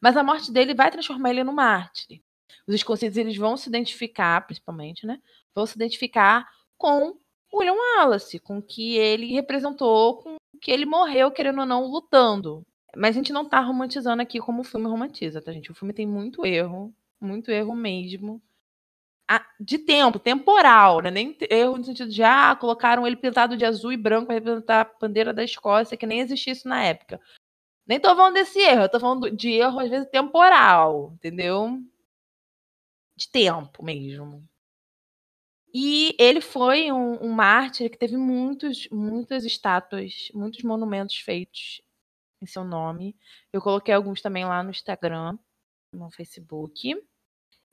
Mas 0.00 0.16
a 0.16 0.22
morte 0.22 0.52
dele 0.52 0.74
vai 0.74 0.90
transformar 0.90 1.30
ele 1.30 1.44
no 1.44 1.52
mártir. 1.52 2.22
Os 2.66 2.74
escoceses 2.74 3.16
eles 3.16 3.36
vão 3.36 3.56
se 3.56 3.68
identificar, 3.68 4.44
principalmente, 4.46 5.06
né? 5.06 5.20
Vão 5.54 5.66
se 5.66 5.76
identificar 5.76 6.48
com 6.76 7.18
William 7.52 7.74
Wallace, 7.74 8.38
com 8.38 8.60
que 8.60 8.96
ele 8.96 9.32
representou, 9.32 10.18
com 10.22 10.36
que 10.60 10.70
ele 10.70 10.86
morreu, 10.86 11.30
querendo 11.30 11.60
ou 11.60 11.66
não, 11.66 11.86
lutando. 11.86 12.66
Mas 12.96 13.10
a 13.10 13.18
gente 13.18 13.32
não 13.32 13.48
tá 13.48 13.60
romantizando 13.60 14.22
aqui 14.22 14.38
como 14.38 14.60
o 14.60 14.64
filme 14.64 14.86
romantiza, 14.86 15.42
tá, 15.42 15.52
gente? 15.52 15.70
O 15.70 15.74
filme 15.74 15.92
tem 15.92 16.06
muito 16.06 16.46
erro, 16.46 16.94
muito 17.20 17.50
erro 17.50 17.74
mesmo 17.74 18.42
de 19.58 19.78
tempo, 19.78 20.18
temporal, 20.18 21.00
né? 21.00 21.10
Nem 21.10 21.36
erro 21.50 21.78
no 21.78 21.84
sentido 21.84 22.10
de, 22.10 22.22
ah, 22.22 22.56
colocaram 22.58 23.06
ele 23.06 23.16
pintado 23.16 23.56
de 23.56 23.64
azul 23.64 23.92
e 23.92 23.96
branco 23.96 24.26
para 24.26 24.34
representar 24.34 24.80
a 24.82 24.98
bandeira 25.00 25.32
da 25.32 25.42
Escócia, 25.42 25.96
que 25.96 26.06
nem 26.06 26.20
existia 26.20 26.52
isso 26.52 26.68
na 26.68 26.82
época. 26.82 27.20
Nem 27.86 28.00
tô 28.00 28.14
falando 28.16 28.34
desse 28.34 28.58
erro, 28.60 28.82
eu 28.82 28.88
tô 28.88 28.98
falando 28.98 29.30
de 29.30 29.50
erro, 29.50 29.78
às 29.80 29.90
vezes, 29.90 30.08
temporal, 30.10 31.12
entendeu? 31.14 31.80
De 33.16 33.28
tempo 33.30 33.84
mesmo. 33.84 34.48
E 35.72 36.14
ele 36.18 36.40
foi 36.40 36.92
um, 36.92 37.24
um 37.24 37.32
mártir 37.32 37.90
que 37.90 37.98
teve 37.98 38.16
muitos, 38.16 38.88
muitas 38.90 39.44
estátuas, 39.44 40.28
muitos 40.32 40.62
monumentos 40.62 41.16
feitos 41.16 41.82
em 42.40 42.46
seu 42.46 42.62
nome. 42.64 43.16
Eu 43.52 43.60
coloquei 43.60 43.92
alguns 43.92 44.22
também 44.22 44.44
lá 44.44 44.62
no 44.62 44.70
Instagram, 44.70 45.36
no 45.92 46.10
Facebook. 46.12 46.96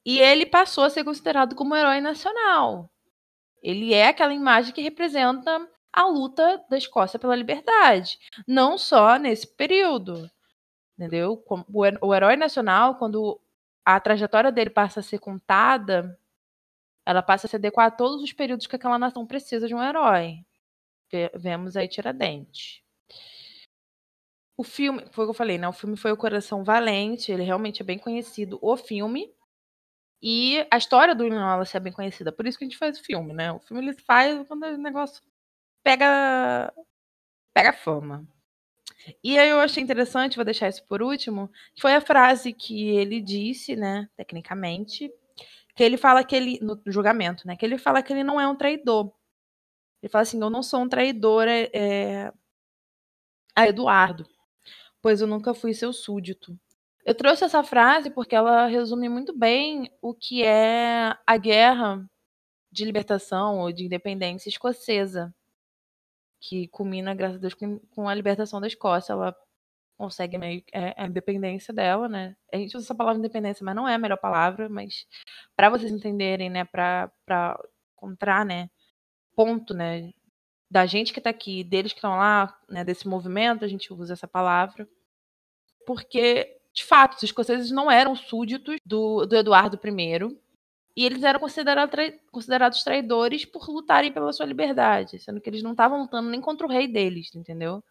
E 0.03 0.19
ele 0.19 0.47
passou 0.47 0.83
a 0.83 0.89
ser 0.89 1.03
considerado 1.03 1.55
como 1.55 1.75
herói 1.75 2.01
nacional. 2.01 2.91
Ele 3.61 3.93
é 3.93 4.07
aquela 4.07 4.33
imagem 4.33 4.73
que 4.73 4.81
representa 4.81 5.69
a 5.93 6.05
luta 6.05 6.63
da 6.69 6.77
Escócia 6.77 7.19
pela 7.19 7.35
liberdade, 7.35 8.19
não 8.47 8.77
só 8.77 9.17
nesse 9.17 9.47
período. 9.47 10.29
Entendeu? 10.97 11.43
O 12.01 12.13
herói 12.13 12.35
nacional, 12.35 12.95
quando 12.95 13.41
a 13.83 13.99
trajetória 13.99 14.51
dele 14.51 14.69
passa 14.69 14.99
a 14.99 15.03
ser 15.03 15.19
contada, 15.19 16.17
ela 17.05 17.23
passa 17.23 17.47
a 17.47 17.49
se 17.49 17.55
adequar 17.55 17.87
a 17.87 17.91
todos 17.91 18.21
os 18.21 18.31
períodos 18.31 18.67
que 18.67 18.75
aquela 18.75 18.99
nação 18.99 19.25
precisa 19.25 19.67
de 19.67 19.73
um 19.73 19.81
herói. 19.83 20.45
Vemos 21.35 21.75
aí 21.75 21.87
Tiradentes. 21.87 22.81
O 24.55 24.63
filme, 24.63 25.03
foi 25.11 25.25
o 25.25 25.27
que 25.27 25.31
eu 25.31 25.37
falei, 25.37 25.57
né? 25.57 25.67
O 25.67 25.73
filme 25.73 25.97
foi 25.97 26.11
O 26.11 26.17
Coração 26.17 26.63
Valente, 26.63 27.31
ele 27.31 27.43
realmente 27.43 27.81
é 27.81 27.85
bem 27.85 27.97
conhecido, 27.97 28.59
o 28.61 28.77
filme. 28.77 29.33
E 30.21 30.67
a 30.69 30.77
história 30.77 31.15
do 31.15 31.23
William 31.23 31.43
Wallace 31.43 31.75
é 31.75 31.79
bem 31.79 31.91
conhecida, 31.91 32.31
por 32.31 32.45
isso 32.45 32.59
que 32.59 32.63
a 32.63 32.67
gente 32.67 32.77
faz 32.77 32.99
o 32.99 33.03
filme, 33.03 33.33
né? 33.33 33.51
O 33.51 33.59
filme 33.59 33.81
ele 33.81 33.93
faz 33.93 34.47
quando 34.47 34.63
o 34.63 34.77
negócio 34.77 35.23
pega 35.83 36.73
pega 37.53 37.73
fama. 37.73 38.27
E 39.23 39.37
aí 39.37 39.49
eu 39.49 39.59
achei 39.59 39.81
interessante, 39.81 40.35
vou 40.35 40.45
deixar 40.45 40.69
isso 40.69 40.85
por 40.87 41.01
último, 41.01 41.49
foi 41.79 41.93
a 41.93 42.01
frase 42.01 42.53
que 42.53 42.89
ele 42.89 43.19
disse, 43.19 43.75
né, 43.75 44.07
tecnicamente, 44.15 45.11
que 45.75 45.83
ele 45.83 45.97
fala 45.97 46.23
que 46.23 46.35
ele 46.35 46.59
no 46.61 46.79
julgamento, 46.85 47.47
né, 47.47 47.55
que 47.55 47.65
ele 47.65 47.77
fala 47.77 48.03
que 48.03 48.13
ele 48.13 48.23
não 48.23 48.39
é 48.39 48.47
um 48.47 48.55
traidor. 48.55 49.11
Ele 50.01 50.09
fala 50.11 50.23
assim, 50.23 50.41
eu 50.41 50.49
não 50.49 50.63
sou 50.63 50.81
um 50.81 50.89
traidor 50.89 51.47
é, 51.47 51.69
é 51.73 52.33
a 53.55 53.67
Eduardo, 53.67 54.27
pois 55.01 55.21
eu 55.21 55.27
nunca 55.27 55.53
fui 55.53 55.73
seu 55.73 55.93
súdito. 55.93 56.57
Eu 57.05 57.15
trouxe 57.15 57.43
essa 57.43 57.63
frase 57.63 58.09
porque 58.11 58.35
ela 58.35 58.67
resume 58.67 59.09
muito 59.09 59.35
bem 59.37 59.91
o 60.01 60.13
que 60.13 60.43
é 60.43 61.15
a 61.25 61.37
guerra 61.37 62.05
de 62.71 62.85
libertação 62.85 63.59
ou 63.59 63.71
de 63.71 63.85
independência 63.85 64.49
escocesa, 64.49 65.33
que 66.41 66.67
culmina, 66.69 67.13
graças 67.13 67.37
a 67.37 67.39
Deus, 67.39 67.53
com 67.53 68.09
a 68.09 68.13
libertação 68.13 68.59
da 68.59 68.67
Escócia. 68.67 69.13
Ela 69.13 69.35
consegue 69.97 70.37
meio 70.37 70.63
é, 70.73 70.95
a 70.97 71.05
independência 71.05 71.73
dela, 71.73 72.09
né? 72.09 72.35
A 72.51 72.57
gente 72.57 72.75
usa 72.75 72.85
essa 72.87 72.95
palavra 72.95 73.19
independência, 73.19 73.63
mas 73.63 73.75
não 73.75 73.87
é 73.87 73.93
a 73.95 73.99
melhor 73.99 74.17
palavra, 74.17 74.67
mas 74.67 75.05
para 75.55 75.69
vocês 75.69 75.91
entenderem, 75.91 76.49
né, 76.49 76.65
para 76.65 77.11
encontrar, 77.95 78.43
né, 78.45 78.69
ponto, 79.35 79.73
né, 79.75 80.11
da 80.69 80.85
gente 80.87 81.13
que 81.13 81.19
está 81.19 81.29
aqui, 81.29 81.63
deles 81.63 81.93
que 81.93 81.99
estão 81.99 82.17
lá, 82.17 82.57
né, 82.67 82.83
desse 82.83 83.07
movimento, 83.07 83.63
a 83.63 83.67
gente 83.67 83.93
usa 83.93 84.13
essa 84.13 84.27
palavra, 84.27 84.87
porque 85.85 86.61
de 86.73 86.85
fato, 86.85 87.17
os 87.17 87.23
escoceses 87.23 87.69
não 87.69 87.91
eram 87.91 88.15
súditos 88.15 88.77
do, 88.85 89.25
do 89.25 89.35
Eduardo 89.35 89.79
I. 89.83 90.37
E 90.95 91.05
eles 91.05 91.23
eram 91.23 91.39
considerados, 91.39 91.91
trai 91.91 92.19
considerados 92.31 92.83
traidores 92.83 93.45
por 93.45 93.67
lutarem 93.69 94.11
pela 94.11 94.33
sua 94.33 94.45
liberdade, 94.45 95.19
sendo 95.19 95.39
que 95.39 95.49
eles 95.49 95.63
não 95.63 95.71
estavam 95.71 96.01
lutando 96.01 96.29
nem 96.29 96.41
contra 96.41 96.67
o 96.67 96.69
rei 96.69 96.87
deles, 96.87 97.33
entendeu? 97.33 97.83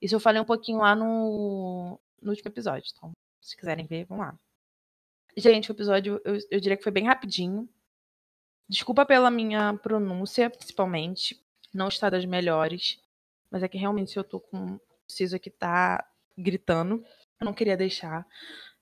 Isso 0.00 0.14
eu 0.14 0.20
falei 0.20 0.40
um 0.40 0.44
pouquinho 0.44 0.78
lá 0.78 0.94
no, 0.94 1.98
no 2.20 2.30
último 2.30 2.48
episódio. 2.48 2.92
Então, 2.94 3.12
se 3.40 3.56
quiserem 3.56 3.86
ver, 3.86 4.04
vamos 4.04 4.26
lá. 4.26 4.38
Gente, 5.36 5.70
o 5.70 5.72
episódio 5.72 6.20
eu, 6.24 6.38
eu 6.50 6.60
diria 6.60 6.76
que 6.76 6.82
foi 6.82 6.92
bem 6.92 7.06
rapidinho. 7.06 7.68
Desculpa 8.68 9.04
pela 9.04 9.30
minha 9.30 9.74
pronúncia, 9.74 10.50
principalmente. 10.50 11.42
Não 11.72 11.88
está 11.88 12.10
das 12.10 12.24
melhores. 12.24 12.98
Mas 13.50 13.62
é 13.62 13.68
que 13.68 13.78
realmente 13.78 14.16
eu 14.16 14.24
tô 14.24 14.40
com. 14.40 14.78
Preciso 15.06 15.36
aqui 15.36 15.50
tá 15.50 16.06
gritando. 16.36 17.04
Eu 17.40 17.44
não 17.44 17.52
queria 17.52 17.76
deixar 17.76 18.26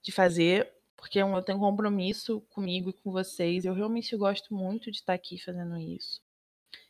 de 0.03 0.13
fazer, 0.13 0.73
porque 1.03 1.19
é 1.19 1.23
eu 1.23 1.43
tenho 1.43 1.59
compromisso 1.59 2.41
comigo 2.43 2.91
e 2.91 2.93
com 2.93 3.11
vocês. 3.11 3.65
Eu 3.65 3.75
realmente 3.75 4.17
gosto 4.17 4.55
muito 4.55 4.89
de 4.89 4.99
estar 4.99 5.15
aqui 5.15 5.37
fazendo 5.37 5.77
isso. 5.77 6.23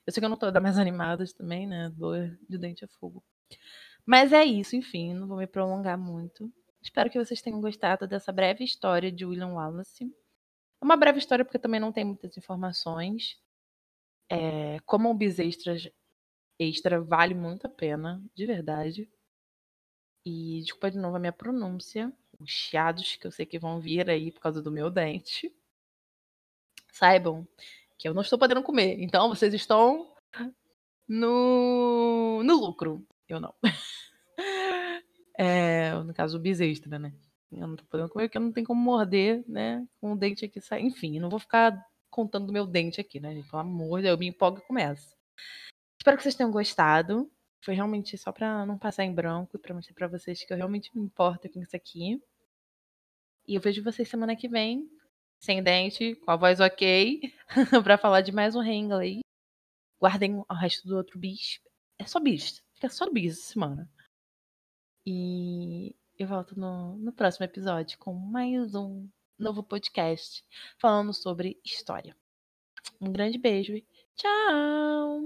Eu 0.07 0.12
sei 0.12 0.20
que 0.20 0.27
eu 0.27 0.29
não 0.29 0.37
tô 0.37 0.51
da 0.51 0.61
mais 0.61 0.77
animada 0.79 1.25
também, 1.35 1.66
né? 1.66 1.90
Dor 1.96 2.38
de 2.46 2.59
dente 2.59 2.85
a 2.85 2.88
fogo. 2.88 3.25
Mas 4.05 4.31
é 4.35 4.44
isso, 4.44 4.77
enfim, 4.77 5.14
não 5.14 5.27
vou 5.27 5.38
me 5.38 5.46
prolongar 5.46 5.96
muito. 5.96 6.53
Espero 6.83 7.09
que 7.09 7.18
vocês 7.18 7.40
tenham 7.40 7.59
gostado 7.59 8.07
dessa 8.07 8.31
breve 8.31 8.62
história 8.62 9.11
de 9.11 9.25
William 9.25 9.55
Wallace. 9.55 10.05
É 10.05 10.85
uma 10.85 10.96
breve 10.96 11.18
história 11.18 11.42
porque 11.42 11.59
também 11.59 11.81
não 11.81 11.90
tem 11.90 12.05
muitas 12.05 12.37
informações. 12.37 13.40
É, 14.31 14.79
como 14.81 15.11
um 15.11 15.16
bis 15.16 15.38
extra 15.38 17.01
vale 17.01 17.35
muito 17.35 17.66
a 17.66 17.70
pena, 17.70 18.22
de 18.35 18.44
verdade. 18.44 19.11
E 20.22 20.61
desculpa 20.61 20.90
de 20.90 20.98
novo 20.98 21.16
a 21.16 21.20
minha 21.20 21.33
pronúncia, 21.33 22.12
os 22.42 22.50
chiados 22.50 23.16
que 23.16 23.26
eu 23.26 23.31
sei 23.31 23.46
que 23.46 23.59
vão 23.59 23.81
vir 23.81 24.09
aí 24.11 24.31
por 24.31 24.40
causa 24.40 24.62
do 24.62 24.70
meu 24.70 24.90
dente. 24.90 25.55
Saibam 26.92 27.46
que 27.98 28.09
eu 28.09 28.14
não 28.14 28.22
estou 28.22 28.38
podendo 28.38 28.62
comer, 28.62 29.00
então 29.00 29.28
vocês 29.28 29.55
estão 29.55 30.12
no, 31.09 32.42
no 32.42 32.55
lucro. 32.55 33.07
Eu 33.28 33.40
não. 33.40 33.55
É, 35.35 35.94
no 35.94 36.12
caso, 36.12 36.37
o 36.37 36.40
bis 36.40 36.61
extra, 36.61 36.98
né? 36.98 37.11
Eu 37.50 37.66
não 37.66 37.74
tô 37.74 37.85
podendo 37.85 38.11
comer 38.11 38.26
porque 38.28 38.37
eu 38.37 38.42
não 38.42 38.52
tenho 38.52 38.66
como 38.66 38.81
morder, 38.81 39.42
né? 39.48 39.87
Com 40.00 40.12
o 40.12 40.16
dente 40.16 40.44
aqui 40.44 40.61
sair. 40.61 40.85
Enfim, 40.85 41.18
não 41.18 41.31
vou 41.31 41.38
ficar 41.38 41.85
contando 42.11 42.46
do 42.46 42.52
meu 42.52 42.66
dente 42.66 43.00
aqui, 43.00 43.18
né, 43.18 43.35
gente? 43.35 43.48
Pelo 43.48 43.62
amor 43.62 43.98
de 43.98 44.05
Deus, 44.05 44.14
eu 44.14 44.18
me 44.18 44.28
empolgo 44.28 44.59
e 44.59 44.66
começo. 44.66 45.16
Espero 45.98 46.16
que 46.16 46.22
vocês 46.22 46.35
tenham 46.35 46.50
gostado. 46.50 47.31
Foi 47.62 47.74
realmente 47.74 48.18
só 48.18 48.33
para 48.33 48.66
não 48.66 48.76
passar 48.76 49.05
em 49.05 49.14
branco 49.14 49.57
e 49.57 49.59
para 49.59 49.74
mostrar 49.74 49.94
para 49.94 50.09
vocês 50.09 50.44
que 50.44 50.52
eu 50.52 50.57
realmente 50.57 50.90
me 50.94 51.02
importo 51.02 51.48
com 51.48 51.61
isso 51.62 51.76
aqui. 51.76 52.22
E 53.46 53.55
eu 53.55 53.61
vejo 53.61 53.83
vocês 53.83 54.09
semana 54.09 54.37
que 54.37 54.48
vem, 54.48 54.88
sem 55.40 55.62
dente, 55.62 56.14
com 56.16 56.31
a 56.31 56.37
voz 56.37 56.61
ok, 56.61 57.20
para 57.85 57.98
falar 57.98 58.20
de 58.20 58.33
mais 58.33 58.55
um 58.55 58.61
rei 58.61 58.76
inglês. 58.76 59.20
Guardem 60.00 60.37
o 60.37 60.55
resto 60.55 60.87
do 60.87 60.96
outro 60.96 61.18
bis. 61.18 61.61
É 61.98 62.07
só 62.07 62.20
bis. 62.20 62.62
Fica 62.74 62.88
só 62.88 63.11
bis 63.11 63.38
essa 63.38 63.52
semana. 63.52 63.90
E 65.07 65.94
eu 66.18 66.26
volto 66.26 66.59
no, 66.59 66.96
no 66.98 67.12
próximo 67.12 67.44
episódio 67.44 67.98
com 67.98 68.14
mais 68.14 68.74
um 68.74 69.09
novo 69.38 69.62
podcast 69.62 70.44
falando 70.78 71.12
sobre 71.12 71.61
história. 71.64 72.16
Um 73.00 73.12
grande 73.12 73.38
beijo 73.38 73.74
e 73.74 73.85
tchau! 74.14 75.20